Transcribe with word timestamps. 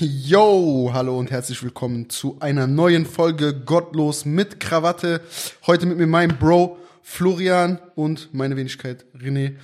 Yo, 0.00 0.90
hallo 0.92 1.18
und 1.18 1.32
herzlich 1.32 1.60
willkommen 1.60 2.08
zu 2.08 2.36
einer 2.38 2.68
neuen 2.68 3.04
Folge 3.04 3.52
Gottlos 3.52 4.24
mit 4.24 4.60
Krawatte. 4.60 5.20
Heute 5.66 5.86
mit 5.86 5.98
mir 5.98 6.06
mein 6.06 6.38
Bro 6.38 6.78
Florian 7.02 7.80
und 7.96 8.32
meine 8.32 8.56
Wenigkeit 8.56 9.06
René. 9.12 9.56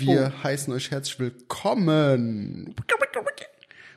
Wir 0.00 0.32
heißen 0.42 0.74
euch 0.74 0.90
herzlich 0.90 1.20
willkommen. 1.20 2.74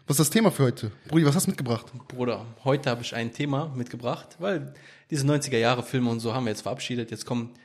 Was 0.06 0.20
ist 0.20 0.20
das 0.20 0.30
Thema 0.30 0.52
für 0.52 0.66
heute? 0.66 0.92
Brudi, 1.08 1.26
was 1.26 1.34
hast 1.34 1.48
du 1.48 1.50
mitgebracht? 1.50 1.88
Bruder, 2.10 2.46
heute 2.64 2.92
habe 2.92 3.02
ich 3.02 3.16
ein 3.16 3.34
Thema 3.34 3.74
mitgebracht, 3.76 4.36
weil 4.38 4.72
diese 5.10 5.26
90er 5.26 5.58
Jahre 5.58 5.82
Filme 5.82 6.12
und 6.12 6.20
so 6.20 6.36
haben 6.36 6.46
wir 6.46 6.52
jetzt 6.52 6.62
verabschiedet. 6.62 7.10
Jetzt 7.10 7.26
kommt 7.26 7.58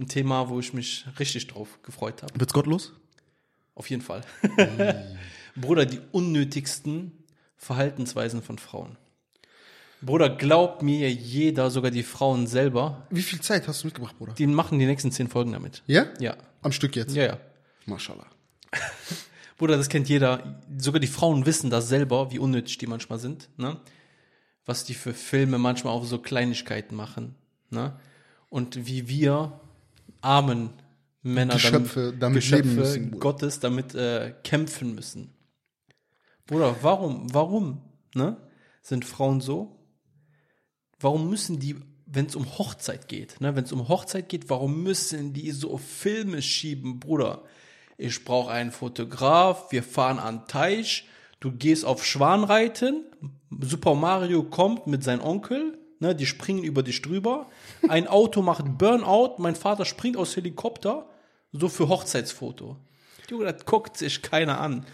ein 0.00 0.08
Thema, 0.08 0.48
wo 0.48 0.58
ich 0.58 0.72
mich 0.72 1.04
richtig 1.18 1.48
drauf 1.48 1.68
gefreut 1.82 2.22
habe. 2.22 2.32
Wird's 2.34 2.54
gottlos? 2.54 2.94
Auf 3.74 3.90
jeden 3.90 4.00
Fall. 4.00 4.22
Bruder, 5.54 5.84
die 5.84 6.00
unnötigsten 6.12 7.21
Verhaltensweisen 7.62 8.42
von 8.42 8.58
Frauen. 8.58 8.98
Bruder, 10.00 10.28
glaubt 10.30 10.82
mir 10.82 11.12
jeder, 11.12 11.70
sogar 11.70 11.92
die 11.92 12.02
Frauen 12.02 12.48
selber, 12.48 13.06
Wie 13.08 13.22
viel 13.22 13.40
Zeit 13.40 13.68
hast 13.68 13.82
du 13.82 13.86
mitgebracht, 13.86 14.18
Bruder? 14.18 14.32
die 14.32 14.48
machen 14.48 14.80
die 14.80 14.86
nächsten 14.86 15.12
zehn 15.12 15.28
Folgen 15.28 15.52
damit. 15.52 15.84
Ja? 15.86 16.06
Ja. 16.18 16.36
Am 16.62 16.72
Stück 16.72 16.96
jetzt? 16.96 17.14
Ja, 17.14 17.24
ja. 17.24 17.38
Mashallah. 17.86 18.26
Bruder, 19.58 19.76
das 19.76 19.88
kennt 19.88 20.08
jeder. 20.08 20.60
Sogar 20.76 20.98
die 20.98 21.06
Frauen 21.06 21.46
wissen 21.46 21.70
das 21.70 21.88
selber, 21.88 22.32
wie 22.32 22.40
unnötig 22.40 22.78
die 22.78 22.88
manchmal 22.88 23.20
sind. 23.20 23.48
Ne? 23.56 23.76
Was 24.66 24.82
die 24.82 24.94
für 24.94 25.14
Filme 25.14 25.56
manchmal 25.58 25.92
auf 25.92 26.04
so 26.04 26.18
Kleinigkeiten 26.18 26.96
machen. 26.96 27.36
Ne? 27.70 27.96
Und 28.48 28.86
wie 28.88 29.06
wir 29.06 29.60
armen 30.20 30.70
Männer 31.22 31.54
Geschöpfe 31.54 32.12
damit 32.18 32.40
Geschöpfe 32.40 32.66
müssen, 32.66 33.10
Bruder. 33.12 33.20
Gottes 33.20 33.60
damit 33.60 33.94
äh, 33.94 34.34
kämpfen 34.42 34.96
müssen. 34.96 35.30
Bruder, 36.46 36.76
warum, 36.82 37.32
warum 37.32 37.82
ne? 38.14 38.36
sind 38.82 39.04
Frauen 39.04 39.40
so? 39.40 39.78
Warum 40.98 41.30
müssen 41.30 41.58
die, 41.60 41.76
wenn 42.06 42.26
es 42.26 42.36
um 42.36 42.58
Hochzeit 42.58 43.08
geht, 43.08 43.40
ne? 43.40 43.54
wenn 43.56 43.64
es 43.64 43.72
um 43.72 43.88
Hochzeit 43.88 44.28
geht, 44.28 44.50
warum 44.50 44.82
müssen 44.82 45.32
die 45.32 45.50
so 45.52 45.78
Filme 45.78 46.42
schieben, 46.42 47.00
Bruder? 47.00 47.42
Ich 47.98 48.24
brauche 48.24 48.50
einen 48.50 48.72
Fotograf, 48.72 49.70
wir 49.70 49.82
fahren 49.82 50.18
an 50.18 50.46
Teich, 50.48 51.08
du 51.40 51.52
gehst 51.52 51.84
auf 51.84 52.04
Schwanreiten, 52.04 53.04
Super 53.60 53.94
Mario 53.94 54.42
kommt 54.42 54.86
mit 54.86 55.04
seinem 55.04 55.22
Onkel, 55.22 55.78
ne? 56.00 56.14
die 56.14 56.26
springen 56.26 56.64
über 56.64 56.82
dich 56.82 57.02
drüber, 57.02 57.48
ein 57.88 58.08
Auto 58.08 58.42
macht 58.42 58.78
Burnout, 58.78 59.36
mein 59.38 59.54
Vater 59.54 59.84
springt 59.84 60.16
aus 60.16 60.36
Helikopter, 60.36 61.08
so 61.52 61.68
für 61.68 61.88
Hochzeitsfoto. 61.88 62.76
Junge, 63.30 63.52
das 63.52 63.64
guckt 63.64 63.96
sich 63.96 64.20
keiner 64.20 64.60
an. 64.60 64.84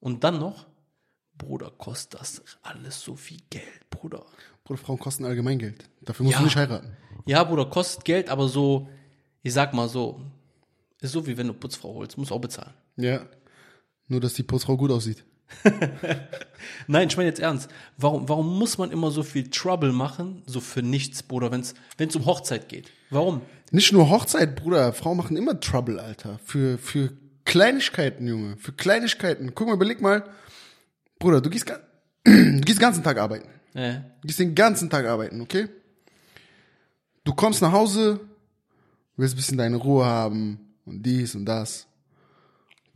Und 0.00 0.24
dann 0.24 0.38
noch, 0.38 0.66
Bruder, 1.36 1.70
kostet 1.70 2.20
das 2.20 2.42
alles 2.62 3.00
so 3.00 3.16
viel 3.16 3.40
Geld, 3.50 3.88
Bruder. 3.90 4.24
Bruder, 4.64 4.78
Frauen 4.82 4.98
kosten 4.98 5.24
allgemein 5.24 5.58
Geld. 5.58 5.88
Dafür 6.02 6.24
musst 6.24 6.34
Ja. 6.34 6.38
du 6.40 6.44
nicht 6.44 6.56
heiraten. 6.56 6.96
Ja, 7.26 7.44
Bruder, 7.44 7.66
kostet 7.66 8.04
Geld, 8.04 8.28
aber 8.30 8.48
so, 8.48 8.88
ich 9.42 9.52
sag 9.52 9.72
mal 9.74 9.88
so, 9.88 10.20
ist 11.00 11.12
so 11.12 11.26
wie 11.26 11.36
wenn 11.36 11.46
du 11.48 11.54
Putzfrau 11.54 11.94
holst, 11.94 12.18
musst 12.18 12.32
auch 12.32 12.40
bezahlen. 12.40 12.74
Ja. 12.96 13.26
Nur, 14.08 14.20
dass 14.20 14.34
die 14.34 14.42
Putzfrau 14.42 14.76
gut 14.76 14.90
aussieht. 14.90 15.24
Nein, 16.86 17.08
ich 17.08 17.16
meine 17.16 17.28
jetzt 17.28 17.40
ernst. 17.40 17.68
Warum, 17.96 18.28
warum 18.28 18.58
muss 18.58 18.78
man 18.78 18.90
immer 18.90 19.10
so 19.10 19.22
viel 19.22 19.48
Trouble 19.50 19.92
machen, 19.92 20.42
so 20.46 20.60
für 20.60 20.82
nichts, 20.82 21.22
Bruder, 21.22 21.50
wenn 21.50 21.62
es 21.62 22.16
um 22.16 22.26
Hochzeit 22.26 22.68
geht? 22.68 22.90
Warum? 23.10 23.42
Nicht 23.70 23.92
nur 23.92 24.08
Hochzeit, 24.10 24.56
Bruder. 24.56 24.92
Frauen 24.92 25.16
machen 25.16 25.36
immer 25.36 25.58
Trouble, 25.60 25.98
Alter. 26.00 26.38
Für, 26.44 26.78
für 26.78 27.12
Kleinigkeiten, 27.50 28.28
Junge. 28.28 28.56
Für 28.58 28.70
Kleinigkeiten. 28.70 29.56
Guck 29.56 29.66
mal, 29.66 29.74
überleg 29.74 30.00
mal. 30.00 30.22
Bruder, 31.18 31.40
du 31.40 31.50
gehst, 31.50 31.68
du 32.24 32.60
gehst 32.60 32.78
den 32.78 32.78
ganzen 32.78 33.02
Tag 33.02 33.18
arbeiten. 33.18 33.48
Äh, 33.74 33.94
Du 34.20 34.28
gehst 34.28 34.38
den 34.38 34.54
ganzen 34.54 34.88
Tag 34.88 35.04
arbeiten, 35.04 35.40
okay? 35.40 35.66
Du 37.24 37.34
kommst 37.34 37.60
nach 37.60 37.72
Hause, 37.72 38.20
willst 39.16 39.34
ein 39.34 39.36
bisschen 39.36 39.58
deine 39.58 39.76
Ruhe 39.78 40.04
haben 40.04 40.60
und 40.84 41.02
dies 41.04 41.34
und 41.34 41.44
das. 41.44 41.88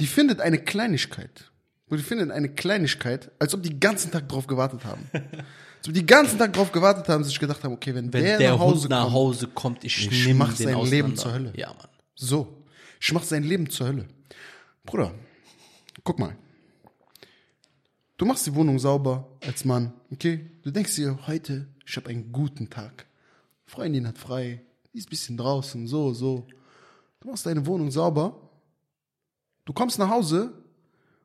Die 0.00 0.06
findet 0.06 0.40
eine 0.40 0.58
Kleinigkeit. 0.58 1.50
Und 1.88 1.98
die 1.98 2.04
findet 2.04 2.30
eine 2.30 2.48
Kleinigkeit, 2.48 3.32
als 3.40 3.54
ob 3.54 3.62
die 3.64 3.70
den 3.70 3.80
ganzen 3.80 4.12
Tag 4.12 4.28
drauf 4.28 4.46
gewartet 4.46 4.84
haben. 4.84 5.02
als 5.12 5.88
ob 5.88 5.94
die 5.94 6.06
ganzen 6.06 6.38
Tag 6.38 6.52
drauf 6.52 6.70
gewartet 6.70 7.08
haben, 7.08 7.24
sich 7.24 7.40
gedacht 7.40 7.64
haben, 7.64 7.74
okay, 7.74 7.92
wenn, 7.92 8.12
wenn 8.12 8.22
der, 8.22 8.38
der, 8.38 8.52
nach 8.52 8.60
Hause 8.60 8.82
Hund 8.82 8.90
nach 8.90 9.02
kommt, 9.02 9.14
Hause 9.14 9.48
kommt, 9.48 9.84
ich, 9.84 10.12
Ich 10.12 10.32
mach 10.34 10.54
sein. 10.54 10.80
Leben 10.84 11.16
zur 11.16 11.32
Hölle. 11.32 11.52
Ja, 11.56 11.70
Mann. 11.70 11.88
So, 12.14 12.64
ich 13.00 13.12
mach 13.12 13.24
sein 13.24 13.42
Leben 13.42 13.68
zur 13.68 13.88
Hölle. 13.88 14.06
Bruder, 14.84 15.14
guck 16.04 16.18
mal. 16.18 16.36
Du 18.16 18.26
machst 18.26 18.46
die 18.46 18.54
Wohnung 18.54 18.78
sauber 18.78 19.26
als 19.44 19.64
Mann, 19.64 19.92
okay? 20.12 20.50
Du 20.62 20.70
denkst 20.70 20.94
dir, 20.94 21.18
heute, 21.26 21.66
ich 21.86 21.96
habe 21.96 22.10
einen 22.10 22.32
guten 22.32 22.70
Tag. 22.70 23.06
Freundin 23.64 24.06
hat 24.06 24.18
frei, 24.18 24.62
die 24.92 24.98
ist 24.98 25.06
ein 25.06 25.10
bisschen 25.10 25.36
draußen, 25.36 25.86
so, 25.88 26.12
so. 26.12 26.46
Du 27.20 27.28
machst 27.28 27.46
deine 27.46 27.64
Wohnung 27.66 27.90
sauber. 27.90 28.38
Du 29.64 29.72
kommst 29.72 29.98
nach 29.98 30.10
Hause, 30.10 30.52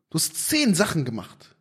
du 0.10 0.16
hast 0.16 0.36
zehn 0.36 0.74
Sachen 0.74 1.04
gemacht. 1.04 1.56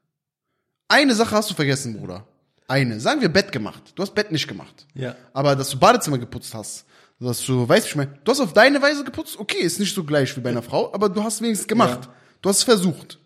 Eine 0.87 1.15
Sache 1.15 1.35
hast 1.35 1.51
du 1.51 1.55
vergessen, 1.55 1.99
Bruder. 1.99 2.27
Eine. 2.69 3.01
Sagen 3.01 3.21
wir 3.21 3.29
Bett 3.29 3.51
gemacht. 3.51 3.93
Du 3.95 4.03
hast 4.03 4.15
Bett 4.15 4.31
nicht 4.31 4.47
gemacht. 4.47 4.87
Ja. 4.95 5.17
Aber 5.33 5.57
dass 5.57 5.71
du 5.71 5.79
Badezimmer 5.79 6.19
geputzt 6.19 6.55
hast, 6.55 6.87
dass 7.21 7.45
du, 7.45 7.69
weißt 7.69 7.87
ich 7.89 7.97
meine, 7.97 8.19
du 8.25 8.31
hast 8.31 8.41
auf 8.41 8.53
deine 8.53 8.81
Weise 8.81 9.05
geputzt, 9.05 9.39
okay, 9.39 9.59
ist 9.59 9.81
nicht 9.81 9.95
so 9.95 10.05
gleich 10.05 10.37
wie 10.37 10.41
bei 10.41 10.51
einer 10.51 10.63
Frau, 10.63 10.93
aber 10.95 11.09
du 11.09 11.23
hast 11.23 11.43
wenigstens 11.43 11.67
gemacht. 11.69 12.05
Ja. 12.07 12.15
Du 12.43 12.49
hast 12.49 12.59
es 12.59 12.65
versucht. 12.65 13.19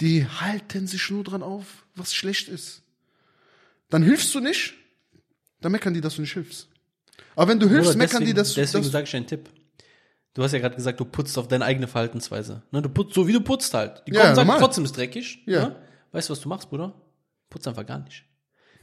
Die 0.00 0.26
halten 0.26 0.86
sich 0.86 1.10
nur 1.10 1.22
dran 1.22 1.42
auf, 1.42 1.84
was 1.94 2.14
schlecht 2.14 2.48
ist. 2.48 2.82
Dann 3.90 4.02
hilfst 4.02 4.34
du 4.34 4.40
nicht, 4.40 4.74
dann 5.60 5.72
meckern 5.72 5.94
die, 5.94 6.00
dass 6.00 6.16
du 6.16 6.22
nicht 6.22 6.32
hilfst. 6.32 6.68
Aber 7.36 7.48
wenn 7.48 7.60
du 7.60 7.68
hilfst, 7.68 7.92
Bruder, 7.92 7.98
meckern 7.98 8.24
die, 8.24 8.34
dass 8.34 8.54
du, 8.54 8.60
Deswegen 8.60 8.84
sage 8.84 9.04
ich 9.04 9.14
einen 9.14 9.26
Tipp. 9.26 9.50
Du 10.32 10.42
hast 10.42 10.52
ja 10.52 10.58
gerade 10.58 10.74
gesagt, 10.74 10.98
du 10.98 11.04
putzt 11.04 11.38
auf 11.38 11.46
deine 11.46 11.64
eigene 11.64 11.86
Verhaltensweise. 11.86 12.62
Ne, 12.72 12.82
du 12.82 12.88
putzt 12.88 13.14
so, 13.14 13.28
wie 13.28 13.32
du 13.32 13.40
putzt 13.40 13.72
halt. 13.72 14.02
Die 14.08 14.12
Ja, 14.12 14.20
kommen 14.20 14.30
und 14.30 14.36
sagen, 14.36 14.46
normal. 14.48 14.60
trotzdem 14.60 14.84
ist 14.84 14.96
dreckig. 14.96 15.38
Ja. 15.46 15.68
Ne? 15.68 15.76
Weißt 16.10 16.28
du, 16.28 16.32
was 16.32 16.40
du 16.40 16.48
machst, 16.48 16.70
Bruder? 16.70 16.92
Putz 17.50 17.66
einfach 17.68 17.86
gar 17.86 18.00
nicht. 18.00 18.24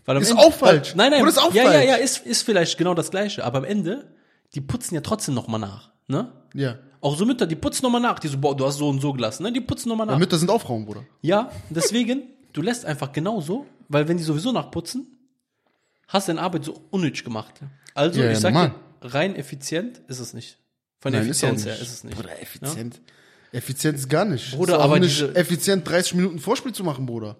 Weil 0.05 0.17
am 0.17 0.23
Ist 0.23 0.31
Ende, 0.31 0.41
auch 0.43 0.53
falsch. 0.53 0.89
Weil, 0.91 0.97
nein, 0.97 1.11
nein. 1.11 1.19
Bruder, 1.21 1.31
ist 1.31 1.37
auch 1.37 1.53
ja, 1.53 1.63
falsch. 1.63 1.75
ja, 1.75 1.81
ja, 1.91 1.95
ist, 1.95 2.25
ist 2.25 2.41
vielleicht 2.43 2.77
genau 2.77 2.93
das 2.93 3.11
Gleiche. 3.11 3.43
Aber 3.43 3.59
am 3.59 3.63
Ende, 3.65 4.13
die 4.55 4.61
putzen 4.61 4.95
ja 4.95 5.01
trotzdem 5.01 5.33
nochmal 5.35 5.59
nach. 5.59 5.91
Ne? 6.07 6.31
ja. 6.53 6.77
Auch 7.03 7.17
so 7.17 7.25
Mütter, 7.25 7.47
die 7.47 7.55
putzen 7.55 7.81
nochmal 7.83 7.99
nach. 8.01 8.19
Die 8.19 8.27
so, 8.27 8.37
boah, 8.37 8.55
du 8.55 8.63
hast 8.63 8.77
so 8.77 8.87
und 8.87 8.99
so 9.01 9.11
gelassen. 9.11 9.41
Ne? 9.41 9.51
Die 9.51 9.59
putzen 9.61 9.89
nochmal 9.89 10.05
nach. 10.05 10.19
Mütter 10.19 10.37
sind 10.37 10.51
auch 10.51 10.61
Frauen, 10.61 10.85
Bruder. 10.85 11.03
Ja, 11.21 11.51
deswegen, 11.71 12.21
du 12.53 12.61
lässt 12.61 12.85
einfach 12.85 13.11
genauso, 13.11 13.65
weil 13.89 14.07
wenn 14.07 14.17
die 14.17 14.23
sowieso 14.23 14.51
nachputzen, 14.51 15.07
hast 16.07 16.29
deine 16.29 16.39
Arbeit 16.41 16.63
so 16.65 16.79
unnötig 16.91 17.23
gemacht. 17.23 17.55
Also, 17.95 18.19
Ja, 18.19 18.27
ja, 18.27 18.31
ich 18.33 18.37
sag 18.37 18.53
normal. 18.53 18.75
dir, 19.01 19.13
rein 19.15 19.35
effizient 19.35 19.99
ist 20.09 20.19
es 20.19 20.33
nicht. 20.35 20.59
Von 20.99 21.11
der 21.13 21.21
Nein, 21.21 21.31
ist 21.31 21.37
Effizienz 21.41 21.65
nicht. 21.65 21.73
her 21.75 21.81
ist 21.81 21.91
es 21.91 22.03
nicht. 22.03 22.15
Bruder, 22.15 22.39
effizient. 22.39 23.01
Effizient 23.53 23.97
ist 23.97 24.09
gar 24.09 24.23
nicht. 24.23 24.55
Bruder, 24.55 24.79
aber 24.79 24.99
nicht 24.99 25.21
effizient 25.35 25.87
30 25.87 26.15
Minuten 26.15 26.39
Vorspiel 26.39 26.71
zu 26.71 26.83
machen, 26.83 27.05
Bruder. 27.05 27.35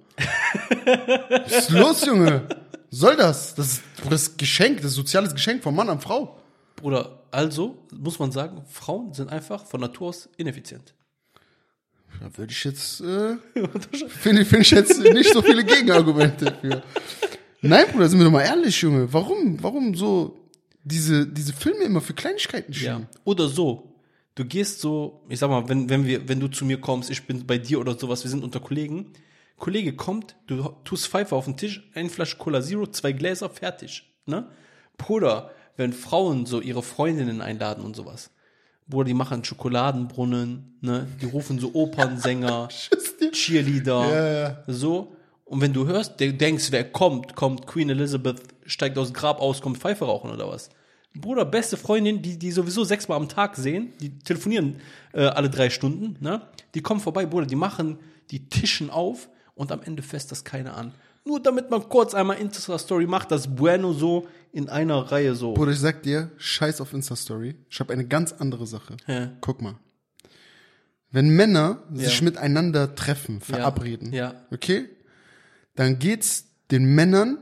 Was 1.29 1.51
ist 1.51 1.69
los, 1.69 2.05
Junge? 2.05 2.47
Soll 2.89 3.15
das? 3.15 3.55
Das 3.55 3.67
ist 3.67 3.81
das 4.09 4.23
ist 4.23 4.37
Geschenk, 4.37 4.77
das 4.77 4.87
ist 4.87 4.95
soziales 4.95 5.33
Geschenk 5.33 5.63
von 5.63 5.73
Mann 5.73 5.89
an 5.89 6.01
Frau. 6.01 6.37
Bruder, 6.75 7.23
also 7.31 7.77
muss 7.93 8.19
man 8.19 8.31
sagen, 8.31 8.63
Frauen 8.69 9.13
sind 9.13 9.29
einfach 9.29 9.65
von 9.65 9.79
Natur 9.79 10.09
aus 10.09 10.27
ineffizient. 10.35 10.93
Da 12.19 12.37
würde 12.37 12.51
ich 12.51 12.63
jetzt, 12.65 12.99
äh, 13.01 13.37
finde 14.09 14.43
find 14.43 14.63
ich 14.63 14.71
jetzt 14.71 14.99
nicht 14.99 15.31
so 15.31 15.41
viele 15.41 15.63
Gegenargumente 15.63 16.53
für. 16.59 16.83
Nein, 17.61 17.85
Bruder, 17.91 18.09
sind 18.09 18.19
wir 18.19 18.25
doch 18.25 18.31
mal 18.31 18.41
ehrlich, 18.41 18.81
Junge. 18.81 19.11
Warum, 19.13 19.61
warum 19.63 19.95
so 19.95 20.37
diese, 20.83 21.25
diese 21.25 21.53
Filme 21.53 21.83
immer 21.83 22.01
für 22.01 22.13
Kleinigkeiten 22.13 22.73
schieben? 22.73 23.07
Ja. 23.13 23.19
Oder 23.23 23.47
so. 23.47 23.90
Du 24.41 24.47
gehst 24.47 24.81
so, 24.81 25.21
ich 25.29 25.37
sag 25.37 25.51
mal, 25.51 25.69
wenn, 25.69 25.87
wenn 25.87 26.07
wir, 26.07 26.27
wenn 26.27 26.39
du 26.39 26.47
zu 26.47 26.65
mir 26.65 26.81
kommst, 26.81 27.11
ich 27.11 27.27
bin 27.27 27.45
bei 27.45 27.59
dir 27.59 27.79
oder 27.79 27.95
sowas, 27.95 28.23
wir 28.23 28.31
sind 28.31 28.43
unter 28.43 28.59
Kollegen. 28.59 29.13
Kollege 29.57 29.93
kommt, 29.95 30.35
du 30.47 30.63
tust 30.83 31.05
Pfeife 31.09 31.35
auf 31.35 31.45
den 31.45 31.57
Tisch, 31.57 31.87
eine 31.93 32.09
Flasche 32.09 32.37
Cola 32.37 32.59
Zero, 32.59 32.87
zwei 32.87 33.11
Gläser, 33.11 33.51
fertig. 33.51 34.11
Ne? 34.25 34.47
Bruder, 34.97 35.51
wenn 35.77 35.93
Frauen 35.93 36.47
so 36.47 36.59
ihre 36.59 36.81
Freundinnen 36.81 37.39
einladen 37.39 37.83
und 37.83 37.95
sowas. 37.95 38.31
Bruder, 38.87 39.05
die 39.09 39.13
machen 39.13 39.43
Schokoladenbrunnen, 39.43 40.79
ne? 40.81 41.05
Die 41.21 41.27
rufen 41.27 41.59
so 41.59 41.75
Opernsänger, 41.75 42.67
Cheerleader, 43.33 44.09
Ja, 44.09 44.27
ja. 44.33 44.63
so. 44.65 45.15
Und 45.45 45.61
wenn 45.61 45.71
du 45.71 45.85
hörst, 45.85 46.19
du 46.19 46.33
denkst, 46.33 46.71
wer 46.71 46.91
kommt, 46.91 47.35
kommt 47.35 47.67
Queen 47.67 47.91
Elizabeth, 47.91 48.41
steigt 48.65 48.97
aus 48.97 49.09
dem 49.09 49.13
Grab 49.13 49.39
aus, 49.39 49.61
kommt 49.61 49.77
Pfeife 49.77 50.05
rauchen 50.05 50.31
oder 50.31 50.47
was? 50.49 50.71
Bruder, 51.13 51.43
beste 51.45 51.75
Freundin, 51.77 52.21
die, 52.21 52.37
die 52.39 52.51
sowieso 52.51 52.83
sechsmal 52.83 53.17
am 53.17 53.27
Tag 53.27 53.57
sehen, 53.57 53.91
die 53.99 54.17
telefonieren 54.19 54.77
äh, 55.13 55.25
alle 55.25 55.49
drei 55.49 55.69
Stunden, 55.69 56.15
ne? 56.21 56.41
Die 56.73 56.81
kommen 56.81 57.01
vorbei, 57.01 57.25
Bruder, 57.25 57.45
die 57.45 57.55
machen 57.57 57.97
die 58.31 58.47
Tischen 58.47 58.89
auf 58.89 59.27
und 59.55 59.71
am 59.73 59.81
Ende 59.83 60.03
fässt 60.03 60.31
das 60.31 60.43
keiner 60.45 60.77
an. 60.77 60.93
Nur 61.25 61.41
damit 61.41 61.69
man 61.69 61.87
kurz 61.89 62.13
einmal 62.13 62.37
Insta-Story 62.37 63.05
macht, 63.07 63.29
das 63.29 63.53
Bueno 63.55 63.91
so 63.93 64.27
in 64.53 64.69
einer 64.69 65.11
Reihe 65.11 65.35
so. 65.35 65.53
Bruder, 65.53 65.71
ich 65.73 65.79
sag 65.79 66.01
dir, 66.01 66.31
scheiß 66.37 66.79
auf 66.81 66.93
Insta-Story. 66.93 67.55
Ich 67.69 67.79
habe 67.81 67.91
eine 67.93 68.07
ganz 68.07 68.31
andere 68.31 68.65
Sache. 68.65 68.95
Ja. 69.07 69.31
Guck 69.41 69.61
mal. 69.61 69.75
wenn 71.13 71.27
Männer 71.29 71.83
Ja. 71.93 72.05
sich 72.05 72.21
miteinander 72.21 72.95
treffen, 72.95 73.41
verabreden, 73.41 74.13
Ja. 74.13 74.33
okay, 74.49 74.87
dann 75.75 75.99
geht's 75.99 76.45
den 76.71 76.85
Männern 76.95 77.37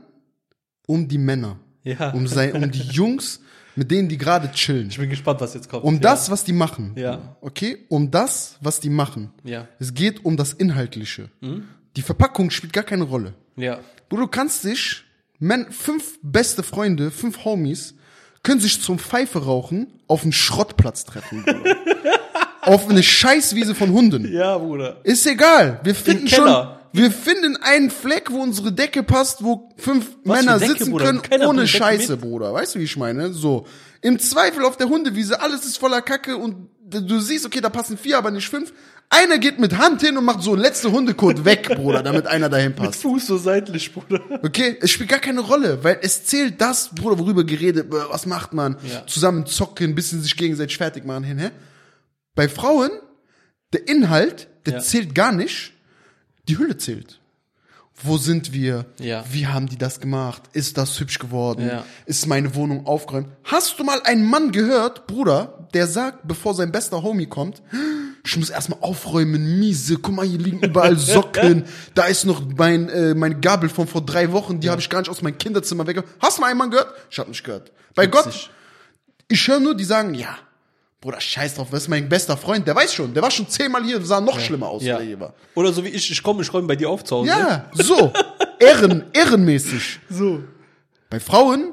um 0.88 1.06
die 1.06 1.18
Männer, 1.18 1.60
Ja. 1.84 2.10
um 2.10 2.26
sein, 2.26 2.52
um 2.64 2.68
die 2.72 2.80
Jungs, 2.90 3.40
mit 3.80 3.90
denen 3.90 4.10
die 4.10 4.18
gerade 4.18 4.52
chillen, 4.52 4.90
Ich 4.90 4.98
bin 4.98 5.08
gespannt, 5.08 5.40
was 5.40 5.54
jetzt 5.54 5.70
kommt. 5.70 5.84
um 5.84 5.94
ja. 5.94 6.00
das, 6.00 6.30
was 6.30 6.44
die 6.44 6.52
machen, 6.52 6.92
Ja. 6.96 7.34
okay, 7.40 7.78
um 7.88 8.10
das, 8.10 8.58
was 8.60 8.78
die 8.78 8.90
machen. 8.90 9.32
Ja. 9.42 9.68
Es 9.78 9.94
geht 9.94 10.22
um 10.22 10.36
das 10.36 10.52
Inhaltliche. 10.52 11.30
Mhm. 11.40 11.64
Die 11.96 12.02
Verpackung 12.02 12.50
spielt 12.50 12.74
gar 12.74 12.84
keine 12.84 13.04
Rolle. 13.04 13.32
Ja. 13.56 13.78
Bruder, 14.10 14.24
du 14.24 14.28
kannst 14.28 14.64
dich, 14.64 15.04
Men 15.38 15.72
fünf 15.72 16.18
beste 16.22 16.62
Freunde, 16.62 17.10
fünf 17.10 17.42
Homies, 17.46 17.94
können 18.42 18.60
sich 18.60 18.82
zum 18.82 18.98
Pfeife 18.98 19.42
rauchen 19.46 19.86
auf 20.08 20.24
einen 20.24 20.32
Schrottplatz 20.34 21.06
treffen. 21.06 21.42
Bruder. 21.42 21.76
auf 22.60 22.86
eine 22.90 23.02
Scheißwiese 23.02 23.74
von 23.74 23.92
Hunden. 23.92 24.30
Ja, 24.30 24.58
Bruder. 24.58 24.98
Ist 25.04 25.26
egal. 25.26 25.80
Wir 25.84 25.94
finden 25.94 26.28
schon, 26.28 26.44
Keller. 26.44 26.79
Wir 26.92 27.10
finden 27.10 27.56
einen 27.56 27.90
Fleck, 27.90 28.30
wo 28.30 28.38
unsere 28.42 28.72
Decke 28.72 29.02
passt, 29.02 29.42
wo 29.44 29.70
fünf 29.76 30.10
Was 30.24 30.44
Männer 30.44 30.58
Decke, 30.58 30.72
sitzen 30.72 30.90
Bruder? 30.90 31.04
können, 31.06 31.22
Keiner 31.22 31.48
ohne 31.48 31.62
bringt 31.62 31.72
Decke 31.74 31.84
Scheiße, 31.84 32.12
mit. 32.12 32.20
Bruder. 32.22 32.52
Weißt 32.52 32.74
du, 32.74 32.78
wie 32.80 32.84
ich 32.84 32.96
meine? 32.96 33.32
So. 33.32 33.66
Im 34.02 34.18
Zweifel 34.18 34.64
auf 34.64 34.76
der 34.76 34.88
Hundewiese, 34.88 35.40
alles 35.40 35.64
ist 35.64 35.78
voller 35.78 36.02
Kacke 36.02 36.36
und 36.36 36.68
du 36.84 37.20
siehst, 37.20 37.46
okay, 37.46 37.60
da 37.60 37.68
passen 37.68 37.96
vier, 37.98 38.18
aber 38.18 38.30
nicht 38.30 38.48
fünf. 38.48 38.72
Einer 39.12 39.38
geht 39.38 39.58
mit 39.58 39.76
Hand 39.76 40.00
hin 40.02 40.16
und 40.16 40.24
macht 40.24 40.42
so 40.42 40.54
letzte 40.54 40.92
Hundekot 40.92 41.44
weg, 41.44 41.68
Bruder, 41.76 42.02
damit 42.02 42.26
einer 42.28 42.48
dahin 42.48 42.74
passt. 42.76 43.02
Fuß 43.02 43.26
so 43.26 43.36
seitlich, 43.38 43.92
Bruder. 43.92 44.20
Okay, 44.42 44.76
es 44.80 44.90
spielt 44.92 45.10
gar 45.10 45.18
keine 45.18 45.40
Rolle, 45.40 45.82
weil 45.82 45.98
es 46.02 46.24
zählt 46.26 46.60
das, 46.60 46.90
Bruder, 46.94 47.18
worüber 47.18 47.42
geredet, 47.44 47.90
wird, 47.90 48.08
was 48.10 48.24
macht 48.26 48.52
man, 48.52 48.76
Ja. 48.84 49.04
zusammen 49.06 49.46
zocken, 49.46 49.94
bisschen 49.96 50.22
sich 50.22 50.36
gegenseitig 50.36 50.76
fertig 50.76 51.04
machen 51.04 51.24
hin, 51.24 51.38
hä? 51.38 51.50
Bei 52.36 52.48
Frauen, 52.48 52.90
der 53.72 53.88
Inhalt, 53.88 54.48
der 54.66 54.74
Ja. 54.74 54.80
zählt 54.80 55.14
gar 55.14 55.32
nicht, 55.32 55.72
die 56.50 56.58
Hülle 56.58 56.76
zählt. 56.76 57.20
Wo 58.02 58.16
sind 58.16 58.52
wir? 58.52 58.86
Ja. 58.98 59.24
Wie 59.30 59.46
haben 59.46 59.68
die 59.68 59.76
das 59.76 60.00
gemacht? 60.00 60.42
Ist 60.52 60.78
das 60.78 60.98
hübsch 60.98 61.18
geworden? 61.18 61.66
Ja. 61.66 61.84
Ist 62.06 62.26
meine 62.26 62.54
Wohnung 62.54 62.86
aufgeräumt? 62.86 63.28
Hast 63.44 63.78
du 63.78 63.84
mal 63.84 64.00
einen 64.04 64.24
Mann 64.24 64.52
gehört, 64.52 65.06
Bruder, 65.06 65.68
der 65.74 65.86
sagt, 65.86 66.26
bevor 66.26 66.54
sein 66.54 66.72
bester 66.72 67.02
Homie 67.02 67.26
kommt, 67.26 67.62
ich 68.24 68.36
muss 68.36 68.50
erstmal 68.50 68.80
aufräumen, 68.80 69.58
miese, 69.58 69.96
guck 69.96 70.14
mal, 70.14 70.26
hier 70.26 70.38
liegen 70.38 70.60
überall 70.60 70.96
Socken, 70.98 71.64
da 71.94 72.04
ist 72.04 72.24
noch 72.24 72.42
mein, 72.56 72.88
äh, 72.88 73.14
meine 73.14 73.38
Gabel 73.38 73.68
von 73.68 73.86
vor 73.86 74.04
drei 74.04 74.32
Wochen, 74.32 74.60
die 74.60 74.70
habe 74.70 74.80
ich 74.80 74.88
gar 74.88 75.00
nicht 75.00 75.10
aus 75.10 75.22
meinem 75.22 75.38
Kinderzimmer 75.38 75.86
weg. 75.86 76.02
Hast 76.20 76.38
du 76.38 76.40
mal 76.42 76.48
einen 76.48 76.58
Mann 76.58 76.70
gehört? 76.70 76.92
Ich 77.10 77.18
hab 77.18 77.28
nicht 77.28 77.44
gehört. 77.44 77.70
Bei 77.94 78.06
Gott, 78.06 78.50
ich 79.28 79.46
höre 79.46 79.60
nur, 79.60 79.76
die 79.76 79.84
sagen, 79.84 80.14
ja, 80.14 80.38
Bruder, 81.00 81.18
scheiß 81.20 81.54
drauf, 81.54 81.68
was 81.70 81.82
ist 81.84 81.88
mein 81.88 82.08
bester 82.10 82.36
Freund? 82.36 82.66
Der 82.68 82.74
weiß 82.76 82.92
schon, 82.92 83.14
der 83.14 83.22
war 83.22 83.30
schon 83.30 83.48
zehnmal 83.48 83.82
hier, 83.82 84.00
sah 84.04 84.20
noch 84.20 84.38
schlimmer 84.38 84.68
aus, 84.68 84.82
Ja. 84.82 84.94
als 84.96 85.02
er 85.02 85.06
hier 85.08 85.20
war. 85.20 85.34
Oder 85.54 85.72
so 85.72 85.82
wie 85.82 85.88
ich, 85.88 86.10
ich 86.10 86.22
komme, 86.22 86.42
ich 86.42 86.52
räume 86.52 86.66
bei 86.68 86.76
dir 86.76 86.90
auf 86.90 87.04
zu 87.04 87.16
Hause. 87.16 87.28
Ja, 87.30 87.70
so, 87.72 88.12
ehren, 88.60 89.04
ehrenmäßig. 89.14 90.00
So. 90.10 90.44
Bei 91.08 91.18
Frauen, 91.18 91.72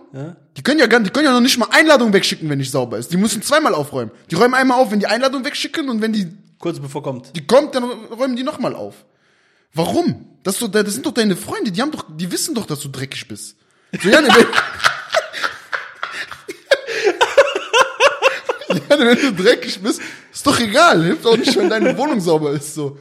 die 0.55 0.63
können 0.63 0.79
ja 0.79 0.87
gar, 0.87 0.99
die 1.01 1.09
können 1.09 1.25
ja 1.25 1.33
noch 1.33 1.41
nicht 1.41 1.57
mal 1.59 1.67
Einladung 1.71 2.13
wegschicken, 2.13 2.49
wenn 2.49 2.57
nicht 2.57 2.71
sauber 2.71 2.97
ist. 2.97 3.11
Die 3.11 3.17
müssen 3.17 3.41
zweimal 3.41 3.75
aufräumen. 3.75 4.11
Die 4.31 4.35
räumen 4.35 4.53
einmal 4.55 4.79
auf, 4.79 4.91
wenn 4.91 4.99
die 4.99 5.07
Einladung 5.07 5.43
wegschicken 5.45 5.89
und 5.89 6.01
wenn 6.01 6.13
die, 6.13 6.27
Kurz 6.57 6.79
bevor 6.79 7.03
kommt. 7.03 7.35
die 7.35 7.45
kommt, 7.45 7.75
dann 7.75 7.83
räumen 7.83 8.35
die 8.37 8.43
nochmal 8.43 8.73
auf. 8.75 9.05
Warum? 9.73 10.25
Das, 10.43 10.57
doch, 10.57 10.69
das 10.69 10.93
sind 10.93 11.05
doch 11.05 11.11
deine 11.13 11.35
Freunde, 11.35 11.71
die 11.71 11.81
haben 11.81 11.91
doch, 11.91 12.05
die 12.09 12.31
wissen 12.31 12.55
doch, 12.55 12.65
dass 12.65 12.79
du 12.79 12.87
dreckig 12.87 13.27
bist. 13.27 13.57
So, 14.01 14.09
Janne, 14.09 14.27
wenn, 14.35 14.45
Janne, 18.99 19.11
wenn 19.11 19.35
du 19.35 19.43
dreckig 19.43 19.81
bist, 19.81 20.01
ist 20.31 20.45
doch 20.45 20.59
egal. 20.59 21.03
Hilft 21.03 21.25
auch 21.25 21.37
nicht, 21.37 21.55
wenn 21.55 21.69
deine 21.69 21.97
Wohnung 21.97 22.19
sauber 22.19 22.51
ist, 22.51 22.73
so. 22.73 22.99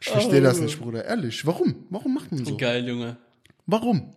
Ich 0.00 0.08
verstehe 0.08 0.40
das 0.40 0.60
nicht, 0.60 0.78
Bruder. 0.78 1.04
Ehrlich. 1.04 1.44
Warum? 1.46 1.86
Warum 1.90 2.14
macht 2.14 2.30
man 2.30 2.44
so? 2.44 2.56
Geil, 2.56 2.86
Junge. 2.86 3.16
Warum? 3.66 4.14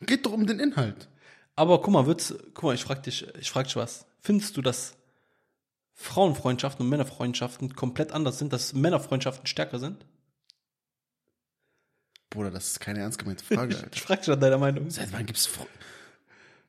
Geht 0.00 0.24
doch 0.24 0.32
um 0.32 0.46
den 0.46 0.58
Inhalt. 0.60 1.08
Aber 1.56 1.80
guck 1.82 1.92
mal, 1.92 2.06
wird's, 2.06 2.34
guck 2.54 2.64
mal, 2.64 2.74
ich 2.74 2.82
frag 2.84 3.02
dich, 3.02 3.26
ich 3.38 3.50
frag 3.50 3.66
dich 3.66 3.76
was. 3.76 4.06
Findest 4.20 4.56
du, 4.56 4.62
dass 4.62 4.94
Frauenfreundschaften 5.94 6.84
und 6.84 6.90
Männerfreundschaften 6.90 7.74
komplett 7.76 8.12
anders 8.12 8.38
sind, 8.38 8.52
dass 8.52 8.72
Männerfreundschaften 8.72 9.46
stärker 9.46 9.78
sind? 9.78 10.06
Bruder, 12.30 12.50
das 12.50 12.68
ist 12.68 12.80
keine 12.80 13.00
ernst 13.00 13.18
gemeinte 13.18 13.44
Frage, 13.54 13.76
Alter. 13.76 13.88
Ich 13.92 14.00
frag 14.00 14.20
dich 14.20 14.28
nach 14.28 14.36
deiner 14.40 14.56
Meinung. 14.58 14.88
Seit 14.90 15.12
wann 15.12 15.26
gibt's 15.26 15.46
Frauen? 15.46 15.66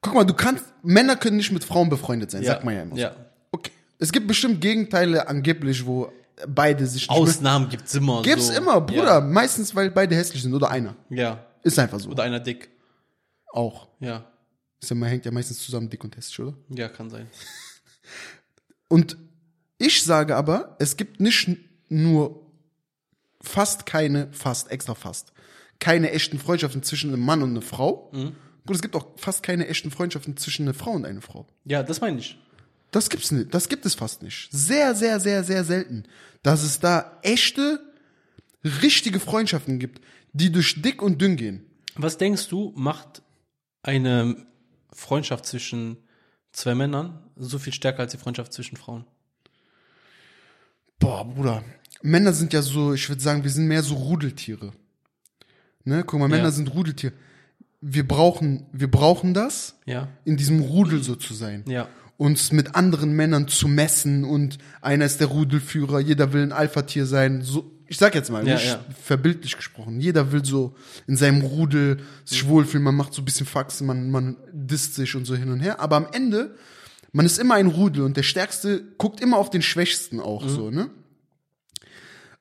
Guck 0.02 0.16
mal, 0.16 0.26
du 0.26 0.34
kannst, 0.34 0.66
Männer 0.84 1.16
können 1.16 1.38
nicht 1.38 1.52
mit 1.52 1.64
Frauen 1.64 1.90
befreundet 1.90 2.32
sein, 2.32 2.44
sagt 2.44 2.66
man 2.66 2.76
ja 2.76 2.82
immer. 2.82 2.96
so. 2.96 3.02
Ja. 3.02 3.16
Es 4.02 4.12
gibt 4.12 4.28
bestimmt 4.28 4.62
Gegenteile 4.62 5.28
angeblich, 5.28 5.86
wo 5.86 6.12
beide 6.48 6.88
sich 6.88 7.04
nicht 7.04 7.12
Ausnahmen 7.12 7.70
gibt's 7.70 7.94
immer. 7.94 8.24
Gibt's 8.24 8.48
so. 8.48 8.54
immer, 8.54 8.82
Bruder. 8.82 9.22
Meistens, 9.22 9.76
weil 9.76 9.92
beide 9.92 10.16
hässlich 10.16 10.42
sind 10.42 10.56
oder 10.56 10.72
einer. 10.72 10.96
Ja. 11.10 11.18
ja. 11.18 11.46
Ist 11.62 11.78
einfach 11.78 12.00
so. 12.00 12.10
Oder 12.10 12.24
einer 12.24 12.40
dick. 12.40 12.72
Auch. 13.54 13.90
Ja. 14.00 14.26
Ist 14.82 14.90
ja, 14.90 14.96
man 14.96 15.08
hängt 15.08 15.24
ja 15.26 15.32
meistens 15.32 15.64
zusammen 15.64 15.88
dick 15.88 16.04
und 16.04 16.18
hässlich, 16.18 16.40
oder? 16.40 16.58
Ja, 16.70 16.90
kann 16.90 17.12
sein. 17.12 17.28
Und 18.88 19.16
ich 19.78 20.04
sage 20.04 20.36
aber, 20.36 20.76
es 20.80 20.98
gibt 20.98 21.22
nicht 21.22 21.48
nur 21.88 22.46
fast 23.40 23.86
keine, 23.86 24.28
fast, 24.34 24.70
extra 24.70 24.96
fast, 24.96 25.32
keine 25.80 26.12
echten 26.12 26.40
Freundschaften 26.40 26.84
zwischen 26.84 27.14
einem 27.14 27.24
Mann 27.24 27.42
und 27.42 27.52
einer 27.52 27.62
Frau. 27.62 28.10
Mhm. 28.12 28.36
Bruder, 28.66 28.76
es 28.76 28.82
gibt 28.82 28.96
auch 28.98 29.08
fast 29.16 29.44
keine 29.44 29.68
echten 29.68 29.92
Freundschaften 29.92 30.36
zwischen 30.36 30.64
einer 30.64 30.74
Frau 30.74 30.92
und 30.92 31.06
einer 31.06 31.22
Frau. 31.22 31.48
Ja, 31.64 31.84
das 31.84 32.02
meine 32.02 32.20
ich. 32.20 32.38
Das 32.92 33.10
gibt's 33.10 33.32
nicht. 33.32 33.54
Das 33.54 33.70
gibt 33.70 33.86
es 33.86 33.96
fast 33.96 34.22
nicht. 34.22 34.50
Sehr, 34.52 34.94
sehr, 34.96 35.20
sehr, 35.20 35.44
sehr 35.44 35.64
selten, 35.64 36.04
dass 36.44 36.64
es 36.64 36.80
da 36.80 37.18
echte, 37.24 37.80
richtige 38.64 39.20
Freundschaften 39.20 39.80
gibt, 39.80 40.02
die 40.34 40.52
durch 40.52 40.82
dick 40.82 41.02
und 41.02 41.22
dünn 41.22 41.36
gehen. 41.38 41.66
Was 41.96 42.18
denkst 42.18 42.48
du, 42.50 42.74
macht 42.76 43.22
eine 43.82 44.46
Freundschaft 44.94 45.46
zwischen 45.46 45.98
zwei 46.52 46.76
Männern 46.76 47.20
so 47.38 47.60
viel 47.60 47.74
stärker 47.74 48.00
als 48.02 48.12
die 48.12 48.18
Freundschaft 48.18 48.54
zwischen 48.54 48.76
Frauen? 48.78 49.06
Boah, 51.00 51.26
Bruder. 51.26 51.64
Männer 52.02 52.34
sind 52.34 52.54
ja 52.54 52.62
so, 52.62 52.94
ich 52.94 53.08
würde 53.10 53.22
sagen, 53.22 53.44
wir 53.44 53.50
sind 53.52 53.68
mehr 53.68 53.84
so 53.84 53.96
Rudeltiere. 53.96 54.72
Ne? 55.84 56.04
Guck 56.06 56.20
mal, 56.20 56.28
Männer 56.30 56.46
Ja. 56.46 56.52
sind 56.52 56.74
Rudeltiere. 56.74 57.14
Wir 57.80 58.08
brauchen, 58.08 58.68
wir 58.72 58.90
brauchen 58.90 59.34
das, 59.34 59.76
Ja. 59.86 60.08
in 60.26 60.38
diesem 60.38 60.60
Rudel 60.62 61.04
so 61.04 61.16
zu 61.16 61.34
sein. 61.34 61.64
Ja. 61.68 61.90
Uns 62.22 62.52
mit 62.52 62.76
anderen 62.76 63.14
Männern 63.14 63.48
zu 63.48 63.68
messen 63.68 64.26
und 64.26 64.60
einer 64.80 65.06
ist 65.06 65.22
der 65.22 65.26
Rudelführer, 65.26 66.00
jeder 66.00 66.34
will 66.34 66.44
ein 66.44 66.52
Alpha-Tier 66.52 67.08
sein. 67.08 67.42
So, 67.42 67.72
ich 67.88 67.98
sag 67.98 68.14
jetzt 68.14 68.30
mal, 68.30 68.48
Ja, 68.48 68.60
ja. 68.60 68.86
verbildlich 69.04 69.58
gesprochen. 69.58 70.00
Jeder 70.00 70.32
will 70.32 70.46
so 70.46 70.76
in 71.08 71.18
seinem 71.18 71.42
Rudel 71.42 71.98
sich 72.24 72.48
wohlfühlen, 72.48 72.84
man 72.84 72.94
macht 72.94 73.16
so 73.16 73.24
ein 73.24 73.26
bisschen 73.26 73.48
Faxen, 73.48 73.88
man, 73.88 74.12
man 74.12 74.38
disst 74.52 74.94
sich 74.94 75.16
und 75.16 75.26
so 75.26 75.36
hin 75.36 75.50
und 75.50 75.62
her. 75.62 75.80
Aber 75.80 75.96
am 75.96 76.06
Ende, 76.12 76.56
man 77.12 77.26
ist 77.26 77.40
immer 77.40 77.56
ein 77.56 77.66
Rudel 77.66 78.04
und 78.04 78.16
der 78.16 78.22
Stärkste 78.22 78.84
guckt 79.00 79.20
immer 79.20 79.38
auf 79.38 79.50
den 79.50 79.64
Schwächsten 79.64 80.20
auch 80.20 80.48
so, 80.48 80.70
ne? 80.70 80.92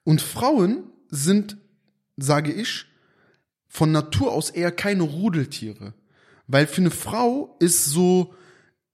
Und 0.05 0.21
Frauen 0.21 0.83
sind, 1.09 1.57
sage 2.19 2.53
ich, 2.53 2.85
von 3.67 3.93
Natur 3.93 4.33
aus 4.33 4.51
eher 4.51 4.73
keine 4.73 5.05
Rudeltiere. 5.05 5.95
Weil 6.49 6.67
für 6.67 6.83
eine 6.83 6.91
Frau 6.91 7.57
ist 7.61 7.87
so 7.87 8.35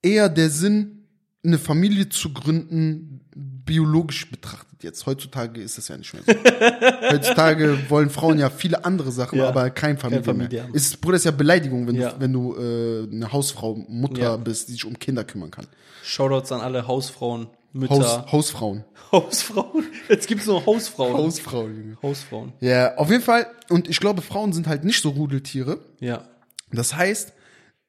eher 0.07 0.29
der 0.29 0.51
Sinn, 0.51 1.05
eine 1.45 1.59
Familie 1.59 2.09
zu 2.09 2.33
gründen, 2.33 3.21
biologisch 3.35 4.31
betrachtet 4.31 4.83
jetzt. 4.83 5.07
Heutzutage 5.07 5.61
ist 5.61 5.77
das 5.79 5.89
ja 5.89 5.97
nicht 5.97 6.13
mehr 6.15 6.23
so. 6.27 6.33
Heutzutage 7.13 7.79
wollen 7.91 8.11
Frauen 8.11 8.39
ja 8.39 8.51
viele 8.51 8.85
andere 8.85 9.13
Sachen, 9.13 9.39
Ja. 9.39 9.49
aber 9.49 9.71
kein 9.71 9.99
Familie, 9.99 10.25
Familie 10.25 10.49
mehr. 10.59 10.63
haben. 10.65 10.75
Ist, 10.75 11.01
Bruder, 11.01 11.17
ist 11.17 11.25
ja 11.25 11.31
Beleidigung, 11.31 11.87
wenn 11.87 11.97
Ja. 11.97 12.11
du, 12.13 12.21
wenn 12.21 12.33
du 12.33 12.55
äh, 12.57 13.09
eine 13.13 13.33
Hausfrau, 13.33 13.75
Mutter 13.89 14.21
Ja. 14.23 14.37
bist, 14.37 14.69
die 14.69 14.73
sich 14.73 14.85
um 14.85 14.99
Kinder 14.99 15.25
kümmern 15.25 15.51
kann. 15.51 15.67
Shoutouts 16.03 16.53
an 16.53 16.61
alle 16.61 16.87
Hausfrauen, 16.87 17.49
Mütter, 17.73 17.95
Haus, 17.95 18.33
Hausfrauen. 18.33 18.85
Hausfrauen. 19.13 19.85
Jetzt 20.09 20.27
gibt's 20.29 20.47
nur 20.47 20.65
Hausfrauen. 20.65 21.15
Hausfrau, 21.15 21.63
Junge. 21.69 21.97
Hausfrauen. 22.03 22.53
Ja, 22.61 22.97
auf 22.97 23.11
jeden 23.11 23.23
Fall. 23.23 23.47
Und 23.69 23.89
ich 23.89 24.01
glaube, 24.01 24.23
Frauen 24.23 24.53
sind 24.53 24.67
halt 24.67 24.85
nicht 24.85 25.01
so 25.03 25.11
Rudeltiere. 25.11 25.79
Ja. 26.01 26.25
Das 26.73 26.97
heißt, 26.97 27.33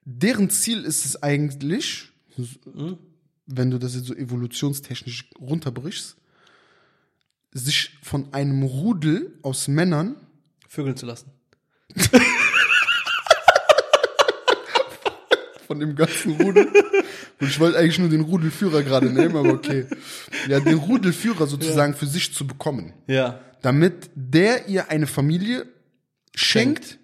deren 0.09 0.49
Ziel 0.49 0.83
ist 0.85 1.05
es 1.05 1.21
eigentlich, 1.21 2.09
wenn 3.45 3.69
du 3.69 3.77
das 3.77 3.93
jetzt 3.93 4.05
so 4.05 4.15
evolutionstechnisch 4.15 5.29
runterbrichst, 5.39 6.15
sich 7.51 7.99
von 8.03 8.33
einem 8.33 8.63
Rudel 8.63 9.37
aus 9.41 9.67
Männern 9.67 10.15
Vögeln 10.69 10.95
zu 10.95 11.05
lassen. 11.05 11.31
von 15.65 15.79
dem 15.79 15.95
ganzen 15.95 16.39
Rudel. 16.41 16.67
Und 17.39 17.49
ich 17.49 17.59
wollte 17.59 17.77
eigentlich 17.77 17.99
nur 17.99 18.09
den 18.09 18.21
Rudelführer 18.21 18.83
gerade 18.83 19.07
nehmen, 19.07 19.35
aber 19.35 19.49
okay. 19.49 19.87
Ja, 20.47 20.61
den 20.61 20.77
Rudelführer 20.77 21.47
sozusagen 21.47 21.93
für 21.93 22.07
sich 22.07 22.33
zu 22.33 22.47
bekommen. 22.47 22.93
Ja. 23.07 23.41
Damit 23.61 24.09
der 24.15 24.69
ihr 24.69 24.89
eine 24.89 25.07
Familie 25.07 25.65
schenkt 26.33 26.97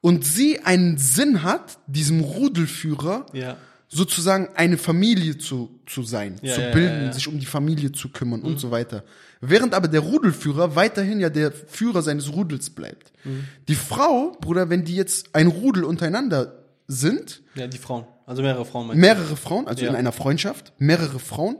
und 0.00 0.24
sie 0.24 0.60
einen 0.60 0.98
Sinn 0.98 1.42
hat, 1.42 1.78
diesem 1.86 2.20
Rudelführer 2.20 3.26
Ja. 3.32 3.56
sozusagen 3.88 4.48
eine 4.54 4.76
Familie 4.78 5.38
zu, 5.38 5.80
zu 5.86 6.02
sein, 6.02 6.36
Ja, 6.42 6.54
zu 6.54 6.60
ja, 6.62 6.70
bilden, 6.72 7.06
Mhm. 7.06 7.12
sich 7.12 7.26
um 7.28 7.38
die 7.40 7.46
Familie 7.46 7.90
zu 7.92 8.08
kümmern 8.10 8.42
und 8.42 8.58
so 8.60 8.70
weiter. 8.70 9.02
Während 9.40 9.72
aber 9.74 9.88
der 9.88 10.00
Rudelführer 10.00 10.76
weiterhin 10.76 11.20
ja 11.20 11.30
der 11.30 11.52
Führer 11.52 12.02
seines 12.02 12.32
Rudels 12.32 12.70
bleibt. 12.70 13.12
Mhm. 13.24 13.44
Die 13.68 13.74
Frau, 13.74 14.36
Bruder, 14.40 14.68
wenn 14.70 14.84
die 14.84 14.94
jetzt 14.96 15.34
ein 15.34 15.46
Rudel 15.46 15.84
untereinander 15.84 16.64
sind, 16.86 17.42
Ja, 17.54 17.66
die 17.66 17.78
Frauen. 17.78 18.04
Also 18.26 18.42
mehrere 18.42 18.64
Frauen. 18.66 18.96
mehrere 18.98 19.36
Frauen, 19.36 19.66
also 19.68 19.84
in 19.86 19.94
einer 19.94 20.12
Freundschaft, 20.12 20.72
mehrere 20.78 21.18
Frauen, 21.18 21.56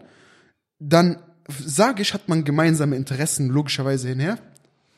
dann 0.78 1.16
sage 1.64 2.02
ich, 2.02 2.12
hat 2.12 2.28
man 2.28 2.44
gemeinsame 2.44 2.94
Interessen 2.96 3.48
logischerweise 3.48 4.08
hinher. 4.08 4.38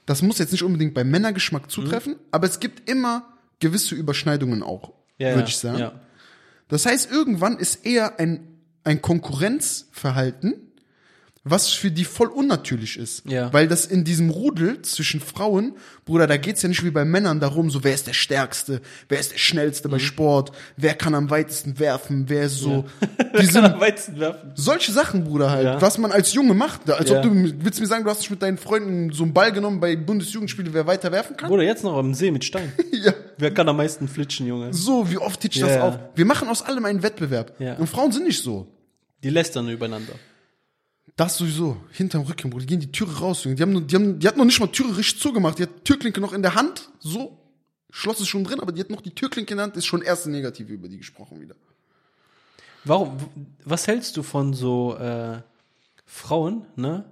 Das 0.07 0.23
muss 0.23 0.39
jetzt 0.39 0.53
nicht 0.53 0.63
unbedingt 0.63 0.95
beim 0.95 1.11
Männergeschmack 1.11 1.71
zutreffen, 1.71 2.17
aber 2.31 2.47
es 2.47 2.61
gibt 2.61 2.89
immer 2.89 3.25
gewisse 3.61 3.95
Überschneidungen 3.95 4.63
auch, 4.63 4.93
ja, 5.19 5.35
würde 5.35 5.49
ich 5.49 5.57
sagen. 5.57 5.79
Ja. 5.79 6.01
Das 6.69 6.87
heißt, 6.87 7.11
irgendwann 7.11 7.59
ist 7.59 7.85
eher 7.85 8.19
ein, 8.19 8.49
ein 8.85 9.03
Konkurrenzverhalten, 9.03 10.70
was 11.43 11.71
für 11.71 11.91
die 11.91 12.05
voll 12.05 12.29
unnatürlich 12.29 12.99
ist. 12.99 13.23
Ja. 13.27 13.51
Weil 13.51 13.67
das 13.67 13.87
in 13.87 14.05
diesem 14.05 14.29
Rudel 14.29 14.83
zwischen 14.83 15.21
Frauen, 15.21 15.75
Bruder, 16.05 16.27
da 16.27 16.37
geht's 16.37 16.61
ja 16.61 16.69
nicht 16.69 16.85
wie 16.85 16.91
bei 16.91 17.07
Männern 17.07 17.41
darum, 17.41 17.71
so 17.71 17.83
wer 17.83 17.95
ist 17.95 18.07
der 18.07 18.13
Stärkste, 18.13 18.83
wer 19.09 19.19
ist 19.19 19.33
der 19.33 19.39
Schnellste 19.39 19.89
Mhm. 19.89 19.93
bei 19.93 19.99
Sport, 20.01 20.53
wer 20.77 20.93
kann 20.95 21.15
am 21.15 21.31
weitesten 21.31 21.79
werfen, 21.79 22.25
wer 22.29 22.43
ist 22.45 22.57
so. 22.59 22.85
Die 23.41 23.47
Kann 23.53 23.65
am 23.65 23.81
Weizen 23.81 24.21
werfen. 24.21 24.53
solche 24.55 24.93
Sachen, 24.93 25.25
Bruder, 25.25 25.51
halt, 25.51 25.65
Ja. 25.65 25.81
was 25.81 25.97
man 25.97 26.13
als 26.13 26.35
Junge 26.35 26.53
macht. 26.53 26.91
Als 26.91 27.09
Ja. 27.09 27.17
ob 27.17 27.23
du 27.23 27.31
willst 27.33 27.81
mir 27.81 27.87
sagen, 27.87 28.05
du 28.05 28.11
hast 28.11 28.21
dich 28.21 28.31
mit 28.31 28.43
deinen 28.43 28.59
Freunden 28.59 29.11
so 29.13 29.23
einen 29.23 29.33
Ball 29.33 29.51
genommen 29.51 29.81
bei 29.81 29.97
Bundesjugendspielen, 29.97 30.75
wer 30.75 30.87
weiter 30.87 31.11
werfen 31.11 31.39
kann? 31.39 31.51
Oder 31.51 31.63
jetzt 31.63 31.85
noch 31.85 31.97
am 31.97 32.13
See 32.13 32.31
mit 32.31 32.45
Stein. 32.45 32.71
ja. 32.93 33.15
Wer 33.39 33.55
kann 33.55 33.67
am 33.67 33.79
meisten 33.79 34.09
flitschen, 34.09 34.47
Junge? 34.47 34.75
So, 34.75 35.11
wie 35.11 35.17
oft 35.17 35.41
hitcht 35.43 35.57
Ja, 35.57 35.67
das 35.67 35.77
ja. 35.77 35.89
auf? 35.89 35.99
Wir 36.15 36.27
machen 36.27 36.49
aus 36.49 36.61
allem 36.61 36.85
einen 36.85 37.03
Wettbewerb. 37.03 37.55
Ja. 37.59 37.77
Und 37.77 37.87
Frauen 37.89 38.13
sind 38.13 38.27
nicht 38.27 38.43
so. 38.43 38.67
Die 39.25 39.31
lästern 39.31 39.67
übereinander. 39.71 40.13
Das 41.21 41.37
sowieso. 41.37 41.77
Hinterm 41.93 42.23
Rücken, 42.23 42.49
Bruder. 42.49 42.65
Die 42.65 42.67
gehen 42.67 42.81
die 42.81 42.93
Türe 42.93 43.19
raus, 43.19 43.45
Junge. 43.45 43.55
Die 43.55 43.63
haben, 43.63 43.87
die 43.87 43.95
haben, 43.95 44.19
die 44.19 44.27
hat 44.27 44.39
noch 44.39 44.47
nicht 44.47 44.59
mal 44.59 44.69
Türe 44.69 44.97
richtig 44.97 45.21
zugemacht. 45.21 45.59
Die 45.59 45.65
hat 45.65 45.85
Türklinke 45.85 46.19
noch 46.19 46.33
in 46.33 46.41
der 46.41 46.55
Hand. 46.55 46.89
So. 46.99 47.37
Schloss 47.91 48.21
ist 48.21 48.29
schon 48.29 48.43
drin, 48.43 48.59
aber 48.59 48.73
die 48.73 48.81
hat 48.81 48.89
noch 48.89 49.03
die 49.03 49.11
Türklinke 49.11 49.53
in 49.53 49.59
der 49.59 49.65
Hand. 49.67 49.77
Ist 49.77 49.85
schon 49.85 50.01
erste 50.01 50.31
Negative 50.31 50.73
über 50.73 50.89
die 50.89 50.97
gesprochen 50.97 51.39
wieder. 51.39 51.57
Warum, 52.85 53.19
was 53.67 53.87
hältst 53.87 54.17
du 54.17 54.23
von 54.23 54.55
so 54.55 54.97
äh, 54.97 55.43
Frauen, 56.07 56.65
ne? 56.77 57.05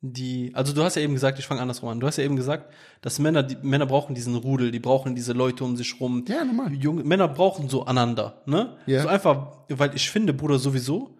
Die, 0.00 0.50
also 0.52 0.72
du 0.72 0.82
hast 0.82 0.96
ja 0.96 1.02
eben 1.02 1.14
gesagt, 1.14 1.38
ich 1.38 1.46
fange 1.46 1.60
andersrum 1.60 1.90
an. 1.90 2.00
Du 2.00 2.08
hast 2.08 2.16
ja 2.16 2.24
eben 2.24 2.34
gesagt, 2.34 2.74
dass 3.00 3.20
Männer, 3.20 3.44
die 3.44 3.58
Männer 3.62 3.86
brauchen 3.86 4.16
diesen 4.16 4.34
Rudel, 4.34 4.72
die 4.72 4.80
brauchen 4.80 5.14
diese 5.14 5.34
Leute 5.34 5.62
um 5.62 5.76
sich 5.76 6.00
rum. 6.00 6.24
Ja, 6.26 6.44
normal. 6.44 6.72
Junge, 6.74 7.04
Männer 7.04 7.28
brauchen 7.28 7.68
so 7.68 7.84
aneinander, 7.84 8.42
ne? 8.46 8.76
Ja. 8.86 9.02
So 9.02 9.08
einfach, 9.08 9.52
weil 9.68 9.94
ich 9.94 10.10
finde, 10.10 10.34
Bruder, 10.34 10.58
sowieso, 10.58 11.16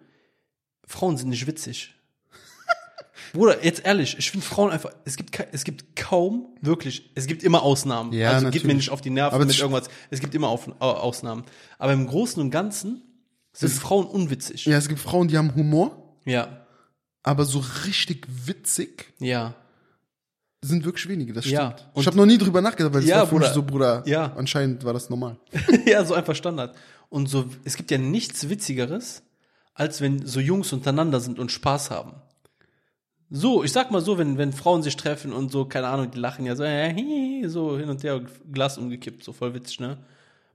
Frauen 0.85 1.15
sind 1.15 1.29
nicht 1.29 1.47
witzig. 1.47 1.93
Bruder, 3.33 3.63
jetzt 3.63 3.85
ehrlich, 3.85 4.15
ich 4.17 4.31
finde 4.31 4.45
Frauen 4.45 4.71
einfach, 4.71 4.91
es 5.05 5.15
gibt, 5.17 5.37
es 5.51 5.63
gibt 5.63 5.95
kaum, 5.95 6.47
wirklich, 6.61 7.11
es 7.15 7.27
gibt 7.27 7.43
immer 7.43 7.63
Ausnahmen. 7.63 8.11
Ja, 8.13 8.31
also 8.31 8.45
geht 8.45 8.63
mir 8.63 8.67
natürlich. 8.69 8.75
nicht 8.77 8.89
auf 8.91 9.01
die 9.01 9.09
Nerven 9.09 9.35
Aber 9.35 9.45
mit 9.45 9.53
das- 9.53 9.59
irgendwas. 9.61 9.89
Es 10.09 10.19
gibt 10.19 10.33
immer 10.35 10.47
auf, 10.49 10.67
Au- 10.79 10.91
Ausnahmen. 10.91 11.43
Aber 11.79 11.93
im 11.93 12.07
Großen 12.07 12.41
und 12.41 12.51
Ganzen 12.51 13.01
sind 13.53 13.71
Frauen 13.73 14.05
unwitzig. 14.05 14.65
Ja, 14.65 14.77
es 14.77 14.87
gibt 14.87 14.99
Frauen, 14.99 15.27
die 15.27 15.37
haben 15.37 15.53
Humor, 15.55 16.17
Ja, 16.25 16.65
aber 17.23 17.45
so 17.45 17.63
richtig 17.85 18.25
witzig 18.45 19.13
ja. 19.19 19.55
sind 20.61 20.85
wirklich 20.85 21.07
wenige. 21.07 21.33
Das 21.33 21.45
Ja. 21.45 21.71
stimmt. 21.77 21.89
Und- 21.93 22.01
ich 22.01 22.07
habe 22.07 22.17
noch 22.17 22.25
nie 22.25 22.37
drüber 22.37 22.61
nachgedacht, 22.61 22.93
weil 22.93 23.01
es 23.03 23.07
Ja, 23.09 23.19
war 23.19 23.27
für 23.27 23.35
mich 23.39 23.47
so, 23.49 23.63
Bruder, 23.63 24.03
Ja. 24.05 24.33
anscheinend 24.35 24.83
war 24.83 24.93
das 24.93 25.09
normal. 25.09 25.37
ja, 25.85 26.03
so 26.05 26.13
einfach 26.13 26.35
Standard. 26.35 26.75
Und 27.09 27.27
so, 27.29 27.45
es 27.63 27.75
gibt 27.77 27.89
ja 27.91 27.97
nichts 27.97 28.49
Witzigeres, 28.49 29.23
als 29.73 30.01
wenn 30.01 30.25
so 30.25 30.39
Jungs 30.39 30.73
untereinander 30.73 31.19
sind 31.19 31.39
und 31.39 31.51
Spaß 31.51 31.89
haben. 31.91 32.13
So, 33.29 33.63
ich 33.63 33.73
sag 33.73 33.91
mal 33.91 34.01
so, 34.01 34.17
wenn, 34.17 34.37
wenn 34.37 34.53
Frauen 34.53 34.83
sich 34.83 34.95
treffen 34.95 35.33
und 35.33 35.51
so, 35.51 35.65
keine 35.65 35.87
Ahnung, 35.87 36.11
die 36.11 36.19
lachen 36.19 36.45
ja 36.45 36.55
so, 36.55 36.63
äh, 36.63 36.93
hi, 36.93 37.43
so 37.47 37.77
hin 37.77 37.89
und 37.89 38.01
her, 38.03 38.21
Glas 38.51 38.77
umgekippt, 38.77 39.23
so 39.23 39.33
voll 39.33 39.53
witzig, 39.53 39.81
ne? 39.81 39.97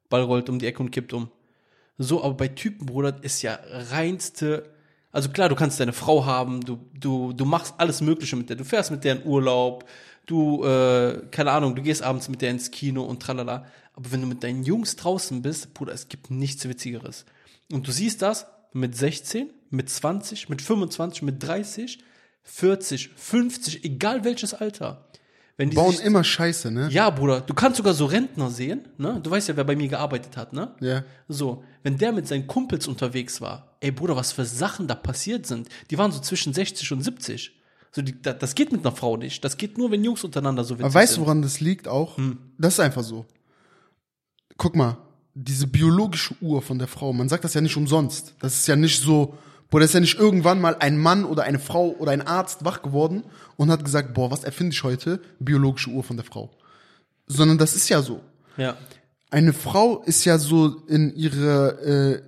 Ball 0.09 0.23
rollt 0.23 0.49
um 0.49 0.59
die 0.59 0.67
Ecke 0.67 0.83
und 0.83 0.91
kippt 0.91 1.13
um. 1.13 1.29
So, 1.99 2.25
aber 2.25 2.35
bei 2.35 2.49
Typen, 2.49 2.87
Bruder, 2.87 3.23
ist 3.23 3.43
ja 3.43 3.59
reinste, 3.91 4.71
also 5.11 5.29
klar, 5.29 5.51
du 5.51 5.55
kannst 5.55 5.79
deine 5.81 5.93
Frau 5.93 6.25
haben, 6.25 6.63
du, 6.63 6.79
du, 6.99 7.35
du 7.35 7.45
machst 7.45 7.75
alles 7.77 8.01
Mögliche 8.01 8.37
mit 8.37 8.49
der, 8.49 8.57
du 8.57 8.65
fährst 8.65 8.91
mit 8.91 9.05
der 9.05 9.17
in 9.17 9.27
Urlaub, 9.27 9.85
du, 10.25 10.65
äh, 10.65 11.27
keine 11.31 11.51
Ahnung, 11.53 11.75
du 11.75 11.83
gehst 11.83 12.03
abends 12.03 12.31
mit 12.31 12.41
der 12.41 12.51
ins 12.51 12.71
Kino 12.71 13.03
und 13.03 13.21
tralala. 13.21 13.67
Aber 13.95 14.11
wenn 14.11 14.23
du 14.23 14.27
mit 14.27 14.43
deinen 14.43 14.63
Jungs 14.63 14.97
draußen 14.97 15.43
bist, 15.43 15.75
Bruder, 15.75 15.93
es 15.93 16.09
gibt 16.09 16.31
nichts 16.31 16.67
Witzigeres. 16.67 17.27
Und 17.71 17.87
du 17.87 17.93
siehst 17.93 18.23
das 18.23 18.47
mit 18.73 18.97
16, 18.97 19.51
mit 19.69 19.91
20, 19.91 20.49
mit 20.49 20.63
25, 20.63 21.23
mit 21.23 21.43
30, 21.43 21.99
40, 22.45 23.11
50, 23.15 23.85
egal 23.85 24.25
welches 24.25 24.55
Alter. 24.55 25.09
Wenn 25.57 25.71
die 25.71 25.77
Bauen 25.77 25.93
sich, 25.93 26.05
immer 26.05 26.25
Scheiße, 26.25 26.71
ne? 26.71 26.89
ja, 26.91 27.11
Bruder, 27.11 27.43
du 27.43 27.53
kannst 27.53 27.77
sogar 27.77 27.93
so 27.93 28.07
Rentner 28.07 28.51
sehen, 28.51 28.89
ne? 28.97 29.21
Du 29.23 29.31
weißt 29.31 29.49
ja, 29.49 29.57
wer 29.57 29.65
bei 29.65 29.77
mir 29.77 29.89
gearbeitet 29.89 30.37
hat, 30.37 30.53
ne? 30.53 30.75
Ja. 30.81 31.05
So, 31.29 31.63
wenn 31.83 31.99
der 31.99 32.13
mit 32.13 32.27
seinen 32.27 32.47
Kumpels 32.47 32.89
unterwegs 32.89 33.41
war, 33.41 33.77
ey 33.81 33.91
Bruder, 33.91 34.17
was 34.17 34.33
für 34.33 34.47
Sachen 34.47 34.89
da 34.89 34.95
passiert 34.95 35.47
sind. 35.47 35.69
Die 35.91 35.99
waren 35.99 36.11
so 36.11 36.21
zwischen 36.21 36.55
60 36.55 36.91
und 36.93 37.03
70. 37.03 37.53
So, 37.95 38.01
die, 38.01 38.21
da, 38.21 38.33
das 38.33 38.55
geht 38.55 38.73
mit 38.73 38.81
einer 38.81 38.97
Frau 38.97 39.19
nicht. 39.19 39.45
Das 39.45 39.59
geht 39.59 39.77
nur, 39.77 39.91
wenn 39.91 40.03
Jungs 40.03 40.25
untereinander 40.25 40.65
so 40.65 40.75
witzig 40.75 40.87
Aber 40.87 40.95
weißt 40.95 41.19
du, 41.19 41.21
woran 41.21 41.43
das 41.43 41.61
liegt 41.61 41.87
auch? 41.87 42.17
Hm. 42.17 42.39
Das 42.57 42.75
ist 42.75 42.81
einfach 42.81 43.03
so. 43.03 43.27
Guck 44.57 44.75
mal, 44.75 44.97
diese 45.35 45.67
biologische 45.67 46.35
Uhr 46.41 46.63
von 46.63 46.79
der 46.79 46.89
Frau, 46.89 47.13
man 47.13 47.29
sagt 47.29 47.45
das 47.45 47.53
ja 47.53 47.61
nicht 47.61 47.77
umsonst. 47.77 48.35
Das 48.39 48.55
ist 48.55 48.67
ja 48.67 48.77
nicht 48.77 49.01
so, 49.01 49.37
boah, 49.73 49.81
das 49.81 49.91
ist 49.91 49.95
ja 49.95 50.01
nicht 50.01 50.19
irgendwann 50.19 50.61
mal 50.61 50.77
ein 50.79 50.97
Mann 50.99 51.25
oder 51.25 51.43
eine 51.45 51.59
Frau 51.59 51.89
oder 51.99 52.13
ein 52.13 52.21
Arzt 52.23 52.65
wach 52.65 52.83
geworden 52.83 53.25
und 53.57 53.71
hat 53.71 53.85
gesagt, 53.85 54.15
boah, 54.15 54.31
was 54.31 54.45
erfinde 54.45 54.73
ich 54.75 54.85
heute? 54.85 55.21
Biologische 55.41 55.91
Uhr 55.91 56.05
von 56.05 56.17
der 56.17 56.25
Frau. 56.27 56.51
Sondern 57.27 57.57
das 57.59 57.75
ist 57.75 57.89
ja 57.89 58.03
so. 58.03 58.21
Ja, 58.57 58.77
Eine 59.31 59.53
Frau 59.55 60.03
ist 60.03 60.25
ja 60.27 60.37
so 60.39 60.77
in 60.87 61.17
ihrer, 61.17 61.81
äh, 61.83 62.23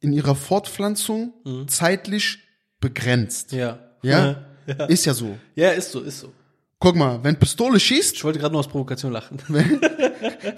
in 0.00 0.12
ihrer 0.12 0.36
Fortpflanzung 0.36 1.34
zeitlich 1.66 2.38
begrenzt. 2.80 3.52
Mhm. 3.52 3.58
ja. 3.58 3.78
Ja? 4.02 4.42
Ja, 4.66 4.86
Ist 4.86 5.04
ja 5.04 5.14
so. 5.14 5.36
ja 5.54 5.70
ist 5.70 5.92
so, 5.92 6.00
ist 6.00 6.18
so. 6.18 6.32
Guck 6.80 6.96
mal, 6.96 7.22
wenn 7.22 7.36
Pistole 7.38 7.78
schießt, 7.78 8.16
Ich 8.16 8.24
wollte 8.24 8.40
gerade 8.40 8.50
nur 8.52 8.58
aus 8.60 8.66
Provokation 8.68 9.12
lachen. 9.12 9.38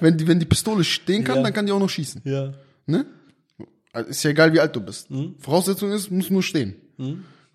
wenn 0.01 0.17
die, 0.17 0.27
wenn 0.27 0.41
die 0.41 0.47
Pistole 0.47 0.83
stehen 0.83 1.25
kann, 1.25 1.37
Ja. 1.37 1.43
dann 1.43 1.53
kann 1.53 1.67
die 1.67 1.73
auch 1.73 1.79
noch 1.79 1.91
schießen. 1.91 2.23
Ja. 2.25 2.55
Ne? 2.87 3.05
Also 3.93 4.11
Ist 4.11 4.23
ja 4.23 4.31
egal, 4.31 4.53
wie 4.53 4.61
alt 4.61 4.75
du 4.77 4.81
bist. 4.81 5.11
Mhm. 5.11 5.35
Voraussetzung 5.39 5.91
ist, 5.93 6.11
muss 6.11 6.31
nur 6.31 6.43
stehen. 6.43 6.77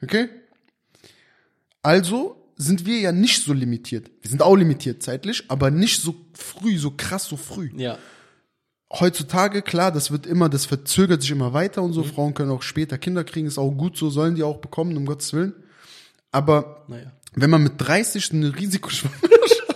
Okay? 0.02 0.30
Also 1.82 2.38
sind 2.56 2.86
wir 2.86 3.00
ja 3.00 3.12
nicht 3.12 3.44
so 3.44 3.54
limitiert. 3.54 4.10
Wir 4.22 4.30
sind 4.30 4.42
auch 4.42 4.56
limitiert 4.56 5.04
zeitlich, 5.04 5.44
aber 5.50 5.72
nicht 5.72 6.02
so 6.02 6.16
früh, 6.34 6.78
so 6.78 6.92
krass 6.92 7.25
so 7.25 7.36
früh. 7.38 7.72
Ja. 7.75 7.98
Heutzutage, 8.92 9.63
klar, 9.63 9.92
das 9.92 10.12
wird 10.12 10.28
immer, 10.28 10.50
das 10.50 10.66
verzögert 10.68 11.22
sich 11.24 11.32
immer 11.32 11.52
weiter 11.54 11.82
und 11.82 11.94
so. 11.94 12.02
Mhm. 12.02 12.06
Frauen 12.06 12.34
können 12.36 12.52
auch 12.52 12.62
später 12.62 12.98
Kinder 12.98 13.24
kriegen, 13.24 13.48
ist 13.48 13.58
auch 13.58 13.72
gut 13.72 13.98
so, 13.98 14.10
sollen 14.10 14.36
die 14.36 14.44
auch 14.44 14.58
bekommen, 14.58 14.96
um 14.98 15.06
Gottes 15.06 15.34
Willen. 15.34 15.54
Aber 16.32 16.86
Naja. 16.88 17.12
wenn 17.34 17.50
man 17.50 17.63
mit 17.63 17.74
30 17.78 18.32
eine 18.34 18.56
Risikoschwangerschaft, 18.56 19.75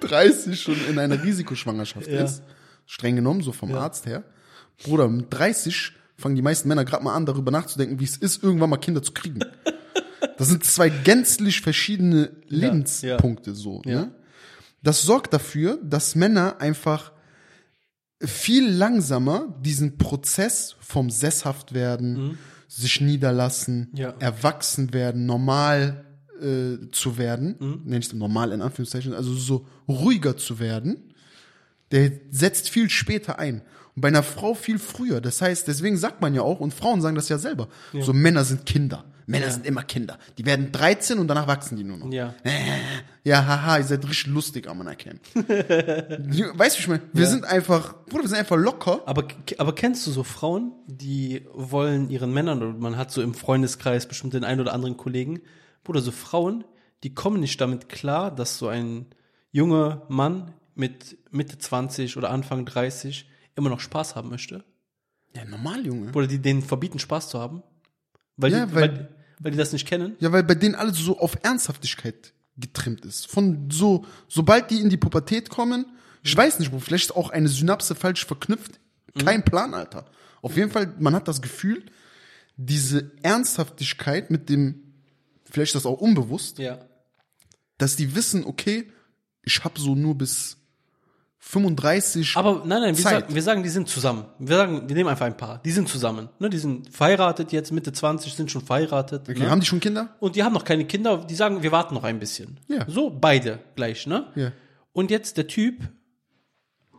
30 0.00 0.60
schon 0.60 0.76
in 0.88 0.98
einer 0.98 1.22
Risikoschwangerschaft 1.22 2.06
Ja. 2.06 2.24
ist, 2.24 2.42
streng 2.86 3.16
genommen, 3.16 3.42
so 3.42 3.52
vom 3.52 3.74
Arzt 3.74 4.06
her, 4.06 4.22
Bruder, 4.82 5.08
mit 5.08 5.26
30 5.30 5.92
fangen 6.16 6.36
die 6.36 6.42
meisten 6.42 6.68
Männer 6.68 6.84
gerade 6.84 7.04
mal 7.04 7.14
an, 7.14 7.26
darüber 7.26 7.50
nachzudenken, 7.50 8.00
wie 8.00 8.04
es 8.04 8.16
ist, 8.16 8.42
irgendwann 8.42 8.70
mal 8.70 8.76
Kinder 8.78 9.02
zu 9.02 9.12
kriegen. 9.12 9.40
Das 10.36 10.48
sind 10.48 10.64
zwei 10.64 10.88
gänzlich 10.88 11.60
verschiedene 11.60 12.32
Lebenspunkte 12.48 13.54
so. 13.54 13.82
Ja. 13.84 14.00
Ne? 14.06 14.14
Das 14.82 15.02
sorgt 15.02 15.32
dafür, 15.32 15.78
dass 15.84 16.16
Männer 16.16 16.60
einfach 16.60 17.12
viel 18.20 18.68
langsamer 18.68 19.54
diesen 19.60 19.96
Prozess 19.98 20.76
vom 20.80 21.10
sesshaft 21.10 21.72
werden, 21.74 22.38
sich 22.68 23.00
niederlassen, 23.00 23.90
Mhm. 23.92 23.98
Ja. 23.98 24.14
erwachsen 24.18 24.92
werden, 24.92 25.26
normal 25.26 26.04
äh, 26.42 26.90
zu 26.90 27.16
werden, 27.16 27.54
Mhm. 27.60 27.80
nenne 27.84 27.98
ich 28.00 28.06
es 28.06 28.12
normal 28.12 28.50
in 28.50 28.60
Anführungszeichen, 28.60 29.14
also 29.14 29.34
so 29.34 29.68
ruhiger 29.86 30.36
zu 30.36 30.58
werden, 30.58 31.14
der 31.92 32.10
setzt 32.30 32.70
viel 32.70 32.90
später 32.90 33.38
ein. 33.38 33.62
Und 33.94 34.00
bei 34.00 34.08
einer 34.08 34.22
Frau 34.22 34.54
viel 34.54 34.78
früher. 34.78 35.20
Das 35.20 35.40
heißt, 35.40 35.68
deswegen 35.68 35.96
sagt 35.96 36.20
man 36.20 36.34
ja 36.34 36.42
auch, 36.42 36.60
und 36.60 36.74
Frauen 36.74 37.00
sagen 37.00 37.14
das 37.14 37.28
ja 37.28 37.38
selber, 37.38 37.68
so 38.00 38.12
Männer 38.12 38.44
sind 38.44 38.66
Kinder. 38.66 39.04
Männer 39.26 39.50
sind 39.50 39.64
immer 39.66 39.82
Kinder. 39.82 40.18
Die 40.36 40.44
werden 40.44 40.70
13 40.70 41.18
und 41.18 41.28
danach 41.28 41.46
wachsen 41.46 41.76
die 41.76 41.84
nur 41.84 41.96
noch. 41.96 42.12
Ja. 42.12 42.34
Ja, 43.22 43.46
haha, 43.46 43.78
ihr 43.78 43.84
seid 43.84 44.06
richtig 44.06 44.26
lustig 44.26 44.68
am 44.68 44.82
Anerkennen. 44.82 45.18
weißt 45.34 46.76
du, 46.76 46.80
ich 46.80 46.88
meine, 46.88 47.02
wir 47.12 47.26
sind 47.26 47.44
einfach, 47.46 47.94
Bruder, 48.04 48.24
wir 48.24 48.28
sind 48.28 48.38
einfach 48.38 48.58
locker. 48.58 49.00
Aber, 49.06 49.26
aber 49.56 49.74
kennst 49.74 50.06
du 50.06 50.10
so 50.10 50.24
Frauen, 50.24 50.72
die 50.86 51.46
wollen 51.54 52.10
ihren 52.10 52.34
Männern, 52.34 52.62
oder 52.62 52.78
man 52.78 52.98
hat 52.98 53.10
so 53.10 53.22
im 53.22 53.32
Freundeskreis 53.32 54.06
bestimmt 54.06 54.34
den 54.34 54.44
einen 54.44 54.60
oder 54.60 54.74
anderen 54.74 54.98
Kollegen, 54.98 55.40
Bruder, 55.84 56.00
so 56.00 56.10
Frauen, 56.12 56.64
die 57.02 57.14
kommen 57.14 57.40
nicht 57.40 57.60
damit 57.60 57.88
klar, 57.88 58.30
dass 58.30 58.58
so 58.58 58.68
ein 58.68 59.06
junger 59.52 60.02
Mann 60.08 60.52
mit 60.74 61.16
Mitte 61.30 61.56
20 61.56 62.16
oder 62.16 62.30
Anfang 62.30 62.66
30 62.66 63.26
immer 63.56 63.70
noch 63.70 63.80
Spaß 63.80 64.14
haben 64.16 64.28
möchte. 64.30 64.64
Ja, 65.34 65.44
normal, 65.44 65.84
Junge. 65.86 66.12
Oder 66.12 66.26
die 66.26 66.38
denen 66.38 66.62
verbieten, 66.62 66.98
Spaß 66.98 67.28
zu 67.28 67.40
haben? 67.40 67.62
Weil, 68.36 68.52
Ja, 68.52 68.66
die, 68.66 68.74
weil- 68.74 68.82
weil, 68.98 69.08
weil 69.40 69.52
die 69.52 69.58
das 69.58 69.72
nicht 69.72 69.86
kennen? 69.86 70.16
Ja, 70.20 70.32
weil 70.32 70.42
bei 70.44 70.54
denen 70.54 70.74
alles 70.74 70.96
so 70.98 71.18
auf 71.18 71.36
Ernsthaftigkeit 71.42 72.32
getrimmt 72.56 73.04
ist. 73.04 73.26
Von 73.26 73.68
so, 73.70 74.04
sobald 74.28 74.70
die 74.70 74.80
in 74.80 74.90
die 74.90 74.96
Pubertät 74.96 75.48
kommen, 75.50 75.86
ich 76.22 76.36
weiß 76.36 76.58
nicht, 76.60 76.72
wo 76.72 76.78
vielleicht 76.78 77.06
ist 77.10 77.16
auch 77.16 77.30
eine 77.30 77.48
Synapse 77.48 77.94
falsch 77.94 78.24
verknüpft. 78.26 78.80
Kein 79.18 79.44
Plan, 79.44 79.74
Alter. 79.74 80.06
Auf 80.42 80.56
jeden 80.56 80.70
Fall, 80.70 80.94
man 80.98 81.14
hat 81.14 81.28
das 81.28 81.42
Gefühl, 81.42 81.84
diese 82.56 83.10
Ernsthaftigkeit 83.22 84.30
mit 84.30 84.48
dem, 84.48 84.94
vielleicht 85.44 85.74
ist 85.74 85.84
das 85.84 85.86
auch 85.86 86.00
unbewusst, 86.00 86.58
Ja. 86.58 86.78
dass 87.78 87.96
die 87.96 88.14
wissen, 88.14 88.44
okay, 88.44 88.90
ich 89.42 89.64
habe 89.64 89.78
so 89.80 89.94
nur 89.94 90.16
bis 90.16 90.56
35. 91.46 92.36
Aber 92.36 92.62
nein, 92.64 92.80
nein, 92.80 92.96
wir 92.96 93.02
sagen, 93.04 93.34
wir 93.34 93.42
sagen, 93.42 93.62
die 93.62 93.68
sind 93.68 93.88
zusammen. 93.88 94.24
Wir 94.38 94.56
sagen, 94.56 94.88
wir 94.88 94.96
nehmen 94.96 95.10
einfach 95.10 95.26
ein 95.26 95.36
Paar. 95.36 95.60
Die 95.64 95.70
sind 95.70 95.88
zusammen. 95.88 96.30
Ne, 96.38 96.48
die 96.48 96.58
sind 96.58 96.92
verheiratet 96.92 97.52
jetzt, 97.52 97.70
Mitte 97.70 97.92
20, 97.92 98.32
sind 98.34 98.50
schon 98.50 98.62
verheiratet. 98.62 99.28
okay, 99.28 99.38
ne? 99.38 99.50
haben 99.50 99.60
die 99.60 99.66
schon 99.66 99.78
Kinder? 99.78 100.16
Und 100.20 100.36
die 100.36 100.42
haben 100.42 100.54
noch 100.54 100.64
keine 100.64 100.86
Kinder, 100.86 101.18
die 101.18 101.34
sagen, 101.34 101.62
wir 101.62 101.70
warten 101.70 101.94
noch 101.94 102.04
ein 102.04 102.18
bisschen. 102.18 102.58
Ja. 102.66 102.86
So, 102.88 103.10
beide 103.10 103.60
gleich, 103.76 104.06
ne? 104.06 104.26
Ja. 104.34 104.52
Und 104.92 105.10
jetzt 105.10 105.36
der 105.36 105.46
Typ 105.46 105.82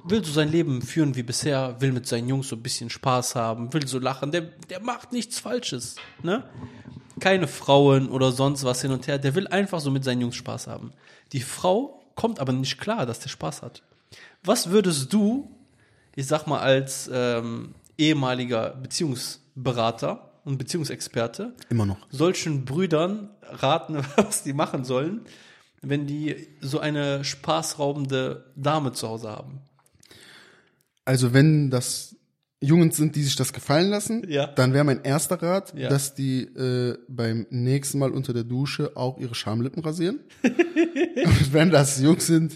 will 0.06 0.24
so 0.24 0.32
sein 0.32 0.52
Leben 0.52 0.84
führen 0.84 1.16
wie 1.16 1.24
bisher, 1.24 1.82
will 1.82 1.92
mit 1.92 2.06
seinen 2.08 2.30
Jungs 2.30 2.48
so 2.48 2.56
ein 2.56 2.62
bisschen 2.62 2.92
Spaß 2.92 3.36
haben, 3.36 3.74
will 3.74 3.88
so 3.88 3.98
lachen, 3.98 4.32
der, 4.32 4.42
der 4.70 4.80
macht 4.80 5.12
nichts 5.12 5.40
Falsches, 5.40 5.96
ne? 6.22 6.44
Keine 7.20 7.48
Frauen 7.48 8.10
oder 8.10 8.32
sonst 8.32 8.64
was 8.64 8.82
hin 8.82 8.92
und 8.92 9.08
her, 9.08 9.18
der 9.18 9.34
will 9.34 9.48
einfach 9.48 9.80
so 9.80 9.90
mit 9.90 10.04
seinen 10.04 10.22
Jungs 10.22 10.36
Spaß 10.36 10.68
haben. 10.68 10.94
Die 11.32 11.42
Frau 11.42 12.06
kommt 12.14 12.40
aber 12.40 12.54
nicht 12.54 12.80
klar, 12.80 13.06
dass 13.06 13.20
der 13.20 13.30
Spaß 13.30 13.64
hat. 13.64 13.82
Was 14.44 14.70
würdest 14.70 15.12
du, 15.14 15.50
ich 16.16 16.28
sag 16.28 16.46
mal 16.48 16.60
als 16.60 17.10
ähm, 17.12 17.74
ehemaliger 17.98 18.70
Beziehungsberater 18.82 20.32
und 20.44 20.58
Beziehungsexperte, 20.58 21.54
Immer 21.70 21.86
noch. 21.86 21.98
solchen 22.12 22.66
Brüdern 22.66 23.30
raten, 23.42 23.98
was 24.16 24.44
die 24.44 24.54
machen 24.54 24.84
sollen, 24.84 25.22
wenn 25.82 26.06
die 26.08 26.48
so 26.62 26.80
eine 26.80 27.24
spaßraubende 27.24 28.46
Dame 28.56 28.92
zu 28.94 29.08
Hause 29.08 29.30
haben. 29.30 29.60
Also 31.06 31.34
wenn 31.34 31.70
das 31.70 32.16
Jungen 32.62 32.90
sind, 32.92 33.16
die 33.16 33.22
sich 33.24 33.36
das 33.36 33.54
gefallen 33.54 33.90
lassen, 33.90 34.26
Ja. 34.28 34.48
dann 34.48 34.74
wäre 34.74 34.84
mein 34.84 35.04
erster 35.04 35.40
Rat, 35.42 35.74
Ja. 35.78 35.90
dass 35.90 36.16
die 36.16 36.44
äh, 36.44 36.98
beim 37.08 37.46
nächsten 37.52 38.00
Mal 38.00 38.12
unter 38.12 38.34
der 38.34 38.44
Dusche 38.44 38.92
auch 38.96 39.20
ihre 39.20 39.36
Schamlippen 39.36 39.84
rasieren. 39.84 40.20
Und 40.44 41.54
wenn 41.54 41.70
das 41.70 42.00
Jungs 42.02 42.26
sind, 42.26 42.56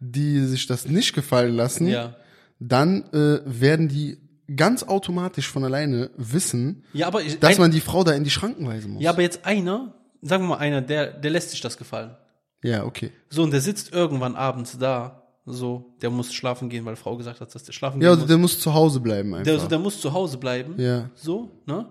die 0.00 0.40
sich 0.44 0.66
das 0.66 0.86
nicht 0.88 1.14
gefallen 1.14 1.54
lassen, 1.54 1.86
Ja. 1.88 2.14
dann 2.58 3.04
äh, 3.12 3.40
werden 3.44 3.88
die 3.88 4.18
ganz 4.54 4.82
automatisch 4.84 5.48
von 5.48 5.64
alleine 5.64 6.10
wissen, 6.16 6.84
Ja, 6.92 7.06
aber 7.08 7.22
ich, 7.22 7.38
dass 7.40 7.54
ein, 7.56 7.60
man 7.60 7.70
die 7.70 7.80
Frau 7.80 8.04
da 8.04 8.12
in 8.12 8.24
die 8.24 8.30
Schranken 8.30 8.66
weisen 8.66 8.92
muss. 8.92 9.02
ja, 9.02 9.10
aber 9.10 9.22
jetzt 9.22 9.44
einer, 9.44 9.94
sagen 10.22 10.44
wir 10.44 10.48
mal 10.50 10.58
einer, 10.58 10.80
der, 10.82 11.08
der 11.12 11.30
lässt 11.30 11.50
sich 11.50 11.60
das 11.60 11.76
gefallen. 11.76 12.16
ja 12.62 12.84
okay. 12.84 13.10
So, 13.28 13.42
und 13.42 13.50
der 13.52 13.60
sitzt 13.60 13.92
irgendwann 13.92 14.36
abends 14.36 14.78
da, 14.78 15.22
so, 15.46 15.94
der 16.02 16.10
muss 16.10 16.32
schlafen 16.34 16.68
gehen, 16.68 16.84
weil 16.84 16.96
Frau 16.96 17.16
gesagt 17.16 17.40
hat, 17.40 17.54
dass 17.54 17.62
der 17.64 17.72
schlafen 17.72 18.00
Ja, 18.00 18.08
gehen 18.08 18.10
also 18.10 18.20
muss. 18.22 18.28
der 18.28 18.38
muss 18.38 18.60
zu 18.60 18.74
Hause 18.74 19.00
bleiben 19.00 19.32
einfach. 19.34 19.44
Der, 19.44 19.54
also 19.54 19.68
der 19.68 19.78
muss 19.78 20.00
zu 20.00 20.12
Hause 20.12 20.38
bleiben. 20.38 20.74
ja. 20.80 21.10
So, 21.14 21.50
ne? 21.66 21.88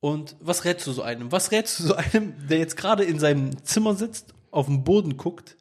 Und 0.00 0.36
was 0.40 0.64
rätst 0.64 0.86
du 0.86 0.92
so 0.92 1.02
einem? 1.02 1.32
Was 1.32 1.50
rätst 1.50 1.80
du 1.80 1.84
so 1.84 1.94
einem, 1.96 2.34
der 2.48 2.58
jetzt 2.58 2.76
gerade 2.76 3.02
in 3.02 3.18
seinem 3.18 3.64
Zimmer 3.64 3.94
sitzt, 3.94 4.32
auf 4.52 4.66
den 4.66 4.84
Boden 4.84 5.16
guckt, 5.16 5.56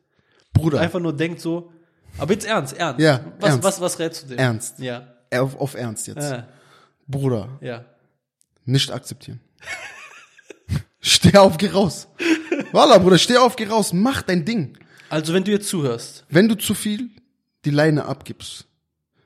Bruder, 0.58 0.82
einfach 0.82 1.00
nur 1.00 1.16
denkt 1.16 1.40
so, 1.40 1.72
aber 2.18 2.34
jetzt 2.34 2.46
ernst, 2.46 2.76
ernst. 2.78 3.00
Ja, 3.00 3.22
was, 3.40 3.50
ernst. 3.52 3.64
was, 3.64 3.82
was 3.82 4.00
rätst 4.00 4.24
du 4.24 4.28
dem? 4.30 4.38
Ernst. 4.38 4.80
Ja. 4.80 5.08
auf, 5.32 5.60
auf 5.60 5.76
Ernst 5.76 6.08
jetzt. 6.08 6.24
Äh, 6.24 6.44
Bruder, 7.08 7.58
ja. 7.62 7.86
nicht 8.66 8.92
akzeptieren. 8.92 9.40
steh 11.00 11.38
auf, 11.38 11.58
geh 11.58 11.70
raus. 11.70 12.08
Walla, 12.72 12.98
Bruder, 12.98 13.18
steh 13.18 13.38
auf, 13.38 13.56
geh 13.56 13.66
raus, 13.66 13.94
mach 13.94 14.22
dein 14.22 14.44
Ding. 14.44 14.78
Also, 15.10 15.34
wenn 15.34 15.44
du 15.44 15.52
jetzt 15.52 15.70
zuhörst, 15.70 16.26
Wenn 16.30 16.50
du 16.50 16.56
zu 16.56 16.74
viel 16.74 17.10
die 17.64 17.70
Leine 17.70 18.06
abgibst, 18.06 18.66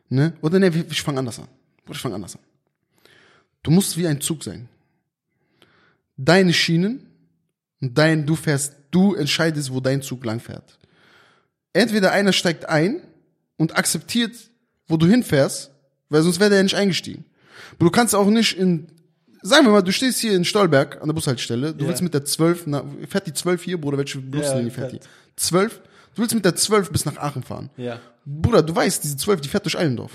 ne? 0.10 0.34
Oder 0.42 0.60
ne, 0.60 0.68
ich 0.90 1.02
fang 1.02 1.18
anders 1.18 1.40
an. 1.40 1.48
Bruder, 1.84 1.96
ich 1.96 2.02
fang 2.02 2.14
anders 2.14 2.36
an. 2.36 2.42
Du 3.64 3.72
musst 3.72 3.98
wie 3.98 4.08
ein 4.08 4.22
Zug 4.22 4.44
sein. 4.44 4.70
Deine 6.18 6.54
Schienen 6.54 7.08
und 7.80 7.98
dein, 7.98 8.26
du 8.26 8.36
fährst, 8.36 8.76
du 8.92 9.16
entscheidest, 9.16 9.74
wo 9.74 9.80
dein 9.80 10.02
Zug 10.02 10.24
lang 10.26 10.40
fährt. 10.40 10.78
Entweder 11.74 12.12
einer 12.12 12.34
steigt 12.34 12.68
ein 12.68 13.02
und 13.58 13.78
akzeptiert, 13.78 14.36
wo 14.88 14.98
du 14.98 15.06
hinfährst, 15.08 15.72
weil 16.10 16.22
sonst 16.22 16.40
wäre 16.40 16.50
der 16.50 16.58
ja 16.60 16.64
nicht 16.64 16.76
eingestiegen. 16.76 17.26
Aber 17.76 17.86
du 17.86 17.92
kannst 17.92 18.14
auch 18.14 18.28
nicht 18.28 18.58
in, 18.58 18.88
sagen 19.42 19.66
wir 19.66 19.72
mal, 19.72 19.82
du 19.82 19.92
stehst 19.94 20.20
hier 20.20 20.34
in 20.36 20.44
Stolberg 20.44 21.02
an 21.02 21.08
der 21.08 21.14
Bushaltestelle, 21.14 21.74
du 21.74 21.84
Ja. 21.84 21.90
willst 21.90 22.02
mit 22.02 22.14
der 22.14 22.26
12, 22.26 22.64
na, 22.66 22.84
fährt 23.08 23.28
die 23.28 23.34
12 23.34 23.64
hier, 23.64 23.80
Bruder, 23.80 23.98
welche 23.98 24.18
Buslinie 24.20 24.66
Ja, 24.68 24.70
fährt 24.74 24.92
die? 24.92 24.98
fährt. 24.98 25.10
12? 25.38 25.82
Du 26.16 26.22
willst 26.22 26.36
mit 26.36 26.44
der 26.44 26.56
12 26.56 26.92
bis 26.92 27.06
nach 27.06 27.18
Aachen 27.18 27.44
fahren. 27.44 27.70
ja. 27.78 28.00
Bruder, 28.24 28.62
du 28.62 28.76
weißt, 28.76 29.04
diese 29.04 29.18
12, 29.18 29.42
die 29.42 29.50
fährt 29.50 29.66
durch 29.66 29.76
Allendorf. 29.76 30.12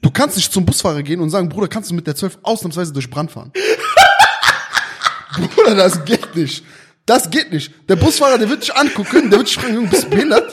Du 0.00 0.10
kannst 0.10 0.36
nicht 0.36 0.50
zum 0.50 0.64
Busfahrer 0.64 1.02
gehen 1.02 1.20
und 1.20 1.28
sagen, 1.28 1.50
Bruder, 1.50 1.68
kannst 1.68 1.90
du 1.90 1.94
mit 1.94 2.06
der 2.06 2.16
12 2.16 2.38
ausnahmsweise 2.42 2.94
durch 2.94 3.10
Brand 3.10 3.30
fahren? 3.30 3.52
Bruder, 5.54 5.74
das 5.74 6.02
geht 6.06 6.34
nicht. 6.34 6.64
Das 7.04 7.30
geht 7.30 7.52
nicht. 7.52 7.72
Der 7.88 7.96
Busfahrer, 7.96 8.38
der 8.38 8.48
wird 8.48 8.62
dich 8.62 8.74
angucken, 8.74 9.28
der 9.30 9.38
wird 9.40 9.48
dich 9.48 9.56
fragen, 9.56 9.74
Junge, 9.74 9.88
bist 9.88 10.04
du 10.04 10.10
behindert? 10.10 10.50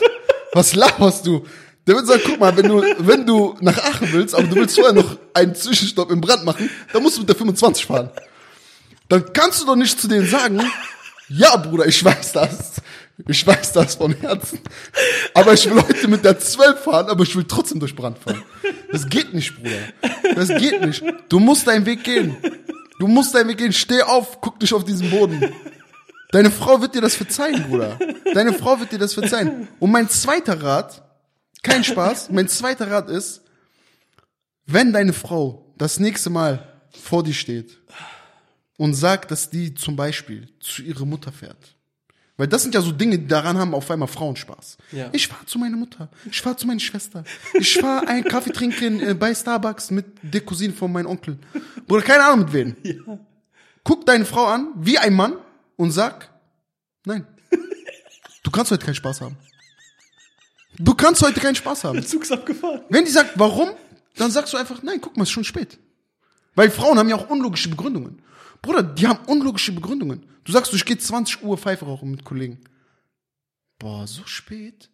Was 0.53 0.75
laberst 0.75 1.25
du? 1.25 1.45
Der 1.85 1.95
wird 1.95 2.07
sagen, 2.07 2.21
guck 2.25 2.39
mal, 2.39 2.55
wenn 2.55 2.67
du, 2.67 2.83
wenn 2.99 3.25
du 3.25 3.57
nach 3.59 3.77
Aachen 3.77 4.13
willst, 4.13 4.33
aber 4.35 4.47
du 4.47 4.55
willst 4.55 4.75
vorher 4.75 4.93
noch 4.93 5.17
einen 5.33 5.53
Zwischenstopp 5.53 6.11
im 6.11 6.21
Brand 6.21 6.45
machen, 6.45 6.69
dann 6.93 7.03
musst 7.03 7.17
du 7.17 7.21
mit 7.21 7.29
der 7.29 7.35
25 7.35 7.85
fahren. 7.85 8.09
Dann 9.09 9.33
kannst 9.33 9.61
du 9.61 9.65
doch 9.65 9.75
nicht 9.75 9.99
zu 9.99 10.07
denen 10.07 10.25
sagen, 10.27 10.61
ja, 11.27 11.55
Bruder, 11.57 11.85
ich 11.85 12.03
weiß 12.03 12.33
das. 12.33 12.81
Ich 13.27 13.45
weiß 13.45 13.73
das 13.73 13.95
von 13.95 14.13
Herzen. 14.15 14.59
Aber 15.33 15.53
ich 15.53 15.69
will 15.69 15.81
heute 15.81 16.07
mit 16.07 16.25
der 16.25 16.39
12 16.39 16.79
fahren, 16.79 17.07
aber 17.09 17.23
ich 17.23 17.35
will 17.35 17.45
trotzdem 17.47 17.79
durch 17.79 17.95
Brand 17.95 18.17
fahren. 18.17 18.43
Das 18.91 19.07
geht 19.07 19.33
nicht, 19.33 19.55
Bruder. 19.55 20.35
Das 20.35 20.49
geht 20.49 20.83
nicht. 20.83 21.03
Du 21.29 21.39
musst 21.39 21.67
deinen 21.67 21.85
Weg 21.85 22.03
gehen. 22.03 22.37
Du 22.99 23.07
musst 23.07 23.35
deinen 23.35 23.49
Weg 23.49 23.57
gehen. 23.57 23.73
Steh 23.73 24.01
auf, 24.01 24.41
guck 24.41 24.59
dich 24.59 24.73
auf 24.73 24.83
diesen 24.83 25.09
Boden. 25.09 25.53
Deine 26.33 26.49
Frau 26.49 26.81
wird 26.81 26.95
dir 26.95 27.01
das 27.01 27.15
verzeihen, 27.15 27.63
Bruder. 27.69 27.99
Deine 28.33 28.53
Frau 28.53 28.79
wird 28.79 28.91
dir 28.91 28.97
das 28.97 29.13
verzeihen. 29.13 29.67
Und 29.79 29.91
mein 29.91 30.09
zweiter 30.09 30.61
Rat, 30.63 31.03
kein 31.61 31.83
Spaß, 31.83 32.31
mein 32.31 32.47
zweiter 32.47 32.89
Rat 32.89 33.07
ist, 33.07 33.43
wenn 34.65 34.91
deine 34.91 35.13
Frau 35.13 35.71
das 35.77 35.99
nächste 35.99 36.31
Mal 36.31 36.67
vor 36.91 37.23
dir 37.23 37.35
steht 37.35 37.79
und 38.77 38.95
sagt, 38.95 39.29
dass 39.29 39.51
die 39.51 39.75
zum 39.75 39.95
Beispiel 39.95 40.49
zu 40.59 40.81
ihrer 40.81 41.05
Mutter 41.05 41.31
fährt. 41.31 41.75
Weil 42.35 42.47
das 42.47 42.63
sind 42.63 42.73
ja 42.73 42.81
so 42.81 42.91
Dinge, 42.91 43.19
die 43.19 43.27
daran 43.27 43.59
haben 43.59 43.75
auf 43.75 43.91
einmal 43.91 44.07
Frauen 44.07 44.35
Spaß. 44.35 44.77
Ja. 44.91 45.09
Ich 45.11 45.27
fahre 45.27 45.45
zu 45.45 45.59
meiner 45.59 45.77
Mutter, 45.77 46.09
ich 46.31 46.41
fahre 46.41 46.57
zu 46.57 46.65
meiner 46.65 46.79
Schwester, 46.79 47.23
ich 47.53 47.77
fahre 47.77 48.07
einen 48.07 48.23
Kaffee 48.23 48.51
trinken 48.51 48.99
äh, 49.01 49.13
bei 49.13 49.35
Starbucks 49.35 49.91
mit 49.91 50.05
der 50.23 50.41
Cousine 50.41 50.73
von 50.73 50.91
meinem 50.91 51.05
Onkel. 51.05 51.37
Bruder, 51.87 52.01
keine 52.01 52.25
Ahnung 52.25 52.45
mit 52.45 52.53
wem. 52.53 52.75
Guck 53.83 54.07
deine 54.07 54.25
Frau 54.25 54.45
an, 54.45 54.69
wie 54.77 54.97
ein 54.97 55.13
Mann, 55.13 55.35
und 55.83 55.91
sag, 55.91 56.29
nein, 57.05 57.27
du 58.43 58.51
kannst 58.51 58.71
heute 58.71 58.85
keinen 58.85 58.95
Spaß 58.95 59.21
haben. 59.21 59.37
Du 60.79 60.95
kannst 60.95 61.21
heute 61.21 61.39
keinen 61.39 61.55
Spaß 61.55 61.83
haben. 61.83 62.03
Zug 62.05 62.23
ist 62.23 62.31
abgefahren. 62.31 62.81
Wenn 62.89 63.05
die 63.05 63.11
sagt, 63.11 63.37
warum, 63.37 63.69
dann 64.15 64.31
sagst 64.31 64.53
du 64.53 64.57
einfach, 64.57 64.81
nein, 64.81 64.99
guck 65.01 65.17
mal, 65.17 65.23
es 65.23 65.29
ist 65.29 65.33
schon 65.33 65.43
spät. 65.43 65.77
Weil 66.55 66.71
Frauen 66.71 66.97
haben 66.97 67.09
ja 67.09 67.15
auch 67.15 67.29
unlogische 67.29 67.69
Begründungen. 67.69 68.21
Bruder, 68.61 68.81
die 68.81 69.07
haben 69.07 69.19
unlogische 69.27 69.73
Begründungen. 69.73 70.25
Du 70.45 70.51
sagst, 70.51 70.71
du, 70.71 70.77
ich 70.77 70.85
gehe 70.85 70.97
20 70.97 71.43
Uhr 71.43 71.57
Pfeife 71.57 71.85
rauchen 71.85 72.09
mit 72.09 72.23
Kollegen. 72.23 72.59
Boah, 73.77 74.07
so 74.07 74.25
spät? 74.25 74.89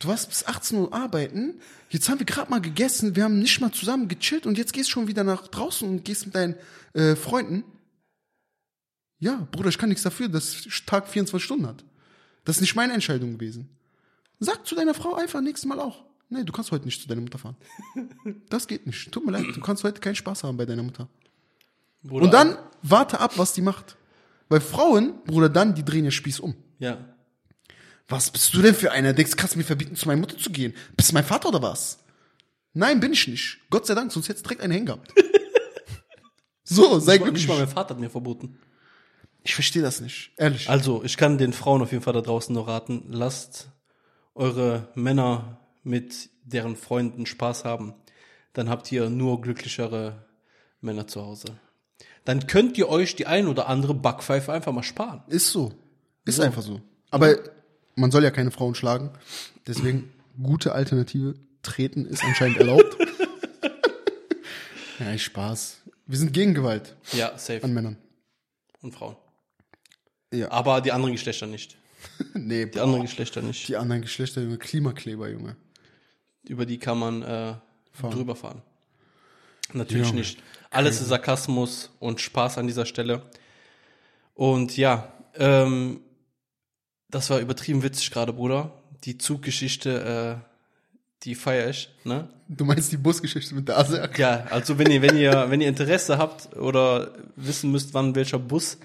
Du 0.00 0.08
warst 0.08 0.28
bis 0.28 0.44
18 0.44 0.78
Uhr 0.78 0.92
arbeiten, 0.92 1.60
jetzt 1.88 2.10
haben 2.10 2.18
wir 2.18 2.26
gerade 2.26 2.50
mal 2.50 2.60
gegessen, 2.60 3.16
wir 3.16 3.24
haben 3.24 3.38
nicht 3.38 3.60
mal 3.62 3.72
zusammen 3.72 4.06
gechillt 4.06 4.44
und 4.44 4.58
jetzt 4.58 4.74
gehst 4.74 4.88
du 4.88 4.92
schon 4.92 5.08
wieder 5.08 5.24
nach 5.24 5.48
draußen 5.48 5.88
und 5.88 6.04
gehst 6.04 6.26
mit 6.26 6.34
deinen 6.34 6.56
äh, 6.92 7.16
Freunden. 7.16 7.64
Ja, 9.24 9.48
Bruder, 9.52 9.70
ich 9.70 9.78
kann 9.78 9.88
nichts 9.88 10.04
dafür, 10.04 10.28
dass 10.28 10.68
Tag 10.84 11.08
24 11.08 11.42
Stunden 11.42 11.66
hat. 11.66 11.82
Das 12.44 12.56
ist 12.56 12.60
nicht 12.60 12.74
meine 12.74 12.92
Entscheidung 12.92 13.32
gewesen. 13.32 13.70
Sag 14.38 14.66
zu 14.66 14.74
deiner 14.74 14.92
Frau 14.92 15.14
einfach 15.14 15.40
nächstes 15.40 15.66
Mal 15.66 15.80
auch. 15.80 16.04
Nee, 16.28 16.44
du 16.44 16.52
kannst 16.52 16.70
heute 16.72 16.84
nicht 16.84 17.00
zu 17.00 17.08
deiner 17.08 17.22
Mutter 17.22 17.38
fahren. 17.38 17.56
Das 18.50 18.66
geht 18.66 18.86
nicht. 18.86 19.10
Tut 19.10 19.24
mir 19.24 19.32
leid, 19.32 19.46
du 19.54 19.60
kannst 19.62 19.82
heute 19.82 19.98
keinen 20.02 20.14
Spaß 20.14 20.44
haben 20.44 20.58
bei 20.58 20.66
deiner 20.66 20.82
Mutter. 20.82 21.08
Bruder, 22.02 22.26
Und 22.26 22.34
dann 22.34 22.58
warte 22.82 23.18
ab, 23.18 23.38
was 23.38 23.54
die 23.54 23.62
macht. 23.62 23.96
Weil 24.50 24.60
Frauen, 24.60 25.14
Bruder, 25.24 25.48
dann, 25.48 25.74
die 25.74 25.86
drehen 25.86 26.04
ihr 26.04 26.10
Spieß 26.10 26.40
um. 26.40 26.54
Ja. 26.78 26.98
Was 28.08 28.30
bist 28.30 28.52
du 28.52 28.60
denn 28.60 28.74
für 28.74 28.92
einer? 28.92 29.14
Denkst, 29.14 29.36
kannst 29.36 29.54
du 29.54 29.58
mir 29.58 29.64
verbieten, 29.64 29.96
zu 29.96 30.06
meiner 30.06 30.20
Mutter 30.20 30.36
zu 30.36 30.50
gehen? 30.50 30.74
Bist 30.98 31.10
du 31.10 31.14
mein 31.14 31.24
Vater 31.24 31.48
oder 31.48 31.62
was? 31.62 31.98
Nein, 32.74 33.00
bin 33.00 33.14
ich 33.14 33.26
nicht. 33.26 33.60
Gott 33.70 33.86
sei 33.86 33.94
Dank, 33.94 34.12
sonst 34.12 34.28
hättest 34.28 34.44
du 34.44 34.48
direkt 34.48 34.60
einen 34.62 34.72
Hängen 34.74 34.86
gehabt. 34.86 35.10
so, 36.64 36.98
sei 36.98 37.14
Nicht 37.14 37.22
glücklich. 37.22 37.48
mal 37.48 37.56
mein 37.56 37.68
Vater 37.68 37.94
hat 37.94 38.00
mir 38.00 38.10
verboten. 38.10 38.58
Ich 39.44 39.54
verstehe 39.54 39.82
das 39.82 40.00
nicht. 40.00 40.32
Ehrlich. 40.38 40.68
Also, 40.68 41.04
ich 41.04 41.16
kann 41.16 41.38
den 41.38 41.52
Frauen 41.52 41.82
auf 41.82 41.92
jeden 41.92 42.02
Fall 42.02 42.14
da 42.14 42.22
draußen 42.22 42.52
nur 42.54 42.66
raten, 42.66 43.04
lasst 43.08 43.68
eure 44.34 44.88
Männer 44.94 45.58
mit 45.82 46.30
deren 46.44 46.76
Freunden 46.76 47.26
Spaß 47.26 47.64
haben. 47.64 47.94
dann 48.54 48.68
habt 48.68 48.90
ihr 48.92 49.10
nur 49.10 49.40
glücklichere 49.40 50.24
Männer 50.80 51.06
zu 51.06 51.22
Hause. 51.22 51.56
Dann 52.24 52.46
könnt 52.46 52.78
ihr 52.78 52.88
euch 52.88 53.16
die 53.16 53.26
ein 53.26 53.48
oder 53.48 53.68
andere 53.68 53.94
Backpfeife 53.94 54.52
einfach 54.52 54.72
mal 54.72 54.82
sparen. 54.82 55.22
Ist 55.28 55.50
so. 55.50 55.72
Ist 56.24 56.36
So. 56.36 56.42
einfach 56.42 56.62
so. 56.62 56.80
Aber 57.10 57.36
man 57.96 58.10
soll 58.10 58.24
ja 58.24 58.30
keine 58.30 58.50
Frauen 58.50 58.74
schlagen. 58.74 59.10
Deswegen 59.66 60.12
gute 60.42 60.72
Alternative. 60.72 61.34
Treten 61.62 62.06
ist 62.06 62.24
anscheinend 62.24 62.58
erlaubt. 62.58 62.96
ja, 65.00 65.18
Spaß. 65.18 65.80
Wir 66.06 66.18
sind 66.18 66.32
gegen 66.32 66.54
Gewalt 66.54 66.96
Ja, 67.12 67.36
safe. 67.36 67.62
an 67.64 67.72
Männern. 67.74 67.96
Und 68.82 68.92
Frauen. 68.94 69.16
Ja. 70.34 70.50
Aber 70.50 70.80
die 70.80 70.92
anderen 70.92 71.12
Geschlechter 71.12 71.46
nicht. 71.46 71.76
Nee, 72.34 72.66
Die 72.66 72.80
anderen 72.80 73.02
Geschlechter 73.02 73.40
nicht. 73.40 73.66
die 73.66 73.76
anderen 73.76 74.02
Geschlechter, 74.02 74.42
Junge. 74.42 74.58
Klimakleber, 74.58 75.28
Junge. 75.30 75.56
Über 76.46 76.66
die 76.66 76.78
kann 76.78 76.98
man 76.98 77.22
äh, 77.22 77.54
drüber 78.02 78.36
fahren. 78.36 78.60
Natürlich 79.72 80.08
Junge. 80.08 80.20
nicht. 80.20 80.38
Alles 80.70 81.00
ist 81.00 81.08
Sarkasmus 81.08 81.90
und 82.00 82.20
Spaß 82.20 82.58
an 82.58 82.66
dieser 82.66 82.84
Stelle. 82.84 83.22
Und 84.34 84.76
ja, 84.76 85.12
ähm, 85.36 86.00
das 87.08 87.30
war 87.30 87.38
übertrieben 87.38 87.82
witzig 87.82 88.10
gerade, 88.10 88.32
Bruder. 88.32 88.72
Die 89.04 89.16
Zuggeschichte, 89.16 90.40
äh, 90.42 90.48
die 91.22 91.34
feier 91.34 91.70
ich, 91.70 91.88
ne? 92.04 92.28
Du 92.48 92.64
meinst 92.66 92.92
die 92.92 92.96
Busgeschichte 92.98 93.54
mit 93.54 93.68
der 93.68 93.78
Asak? 93.78 94.18
Ja, 94.18 94.44
also 94.50 94.78
wenn 94.78 94.90
ihr, 94.90 95.00
wenn 95.00 95.16
ihr, 95.16 95.46
wenn 95.48 95.60
ihr 95.62 95.68
Interesse 95.68 96.18
habt 96.18 96.54
oder 96.56 97.14
wissen 97.36 97.70
müsst, 97.72 97.94
wann 97.94 98.14
welcher 98.14 98.38
Bus 98.38 98.78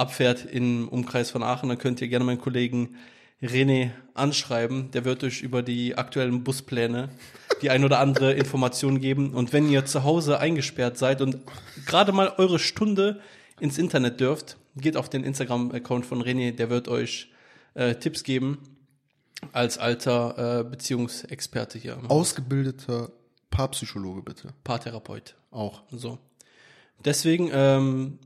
abfährt 0.00 0.44
im 0.44 0.88
Umkreis 0.88 1.30
von 1.30 1.42
Aachen, 1.42 1.68
dann 1.68 1.78
könnt 1.78 2.00
ihr 2.00 2.08
gerne 2.08 2.24
meinen 2.24 2.40
Kollegen 2.40 2.96
René 3.42 3.90
anschreiben. 4.14 4.90
Der 4.90 5.04
wird 5.04 5.22
euch 5.24 5.42
über 5.42 5.62
die 5.62 5.96
aktuellen 5.96 6.42
Buspläne 6.42 7.10
die 7.62 7.70
ein 7.70 7.84
oder 7.84 7.98
andere 7.98 8.32
Information 8.32 9.00
geben. 9.00 9.34
Und 9.34 9.52
wenn 9.52 9.68
ihr 9.68 9.84
zu 9.84 10.04
Hause 10.04 10.38
eingesperrt 10.38 10.98
seid 10.98 11.20
und 11.20 11.38
gerade 11.86 12.12
mal 12.12 12.32
eure 12.38 12.58
Stunde 12.58 13.20
ins 13.60 13.78
Internet 13.78 14.20
dürft, 14.20 14.56
geht 14.76 14.96
auf 14.96 15.08
den 15.08 15.24
Instagram-Account 15.24 16.06
von 16.06 16.22
René, 16.22 16.52
der 16.52 16.70
wird 16.70 16.88
euch 16.88 17.30
äh, 17.74 17.94
Tipps 17.94 18.24
geben 18.24 18.58
als 19.52 19.78
alter 19.78 20.60
äh, 20.60 20.64
Beziehungsexperte 20.64 21.78
hier, 21.78 21.98
Ausgebildeter 22.08 23.10
Paarpsychologe, 23.50 24.22
bitte. 24.22 24.54
Paartherapeut. 24.64 25.34
Auch. 25.50 25.82
So. 25.90 26.18
Deswegen, 27.04 27.50
ähm, 27.52 28.18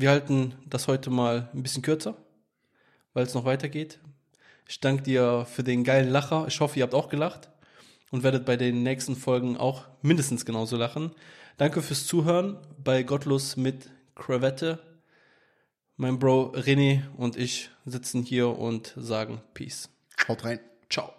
wir 0.00 0.10
halten 0.10 0.54
das 0.66 0.88
heute 0.88 1.10
mal 1.10 1.48
ein 1.54 1.62
bisschen 1.62 1.82
kürzer, 1.82 2.16
weil 3.14 3.24
es 3.24 3.34
noch 3.34 3.44
weitergeht. 3.44 3.98
Ich 4.68 4.80
danke 4.80 5.02
dir 5.02 5.46
für 5.46 5.64
den 5.64 5.84
geilen 5.84 6.10
Lacher. 6.10 6.46
Ich 6.46 6.60
hoffe, 6.60 6.78
ihr 6.78 6.82
habt 6.82 6.94
auch 6.94 7.08
gelacht 7.08 7.50
und 8.10 8.22
werdet 8.22 8.44
bei 8.44 8.56
den 8.56 8.82
nächsten 8.82 9.16
Folgen 9.16 9.56
auch 9.56 9.84
mindestens 10.02 10.44
genauso 10.44 10.76
lachen. 10.76 11.12
Danke 11.56 11.82
fürs 11.82 12.06
Zuhören 12.06 12.58
bei 12.82 13.02
Gottlos 13.02 13.56
mit 13.56 13.90
Krawette. 14.14 14.78
Mein 15.96 16.18
Bro 16.18 16.52
René 16.54 17.02
und 17.16 17.36
ich 17.36 17.70
sitzen 17.84 18.22
hier 18.22 18.56
und 18.58 18.94
sagen 18.96 19.40
Peace. 19.54 19.88
Haut 20.28 20.44
rein. 20.44 20.60
Ciao. 20.88 21.17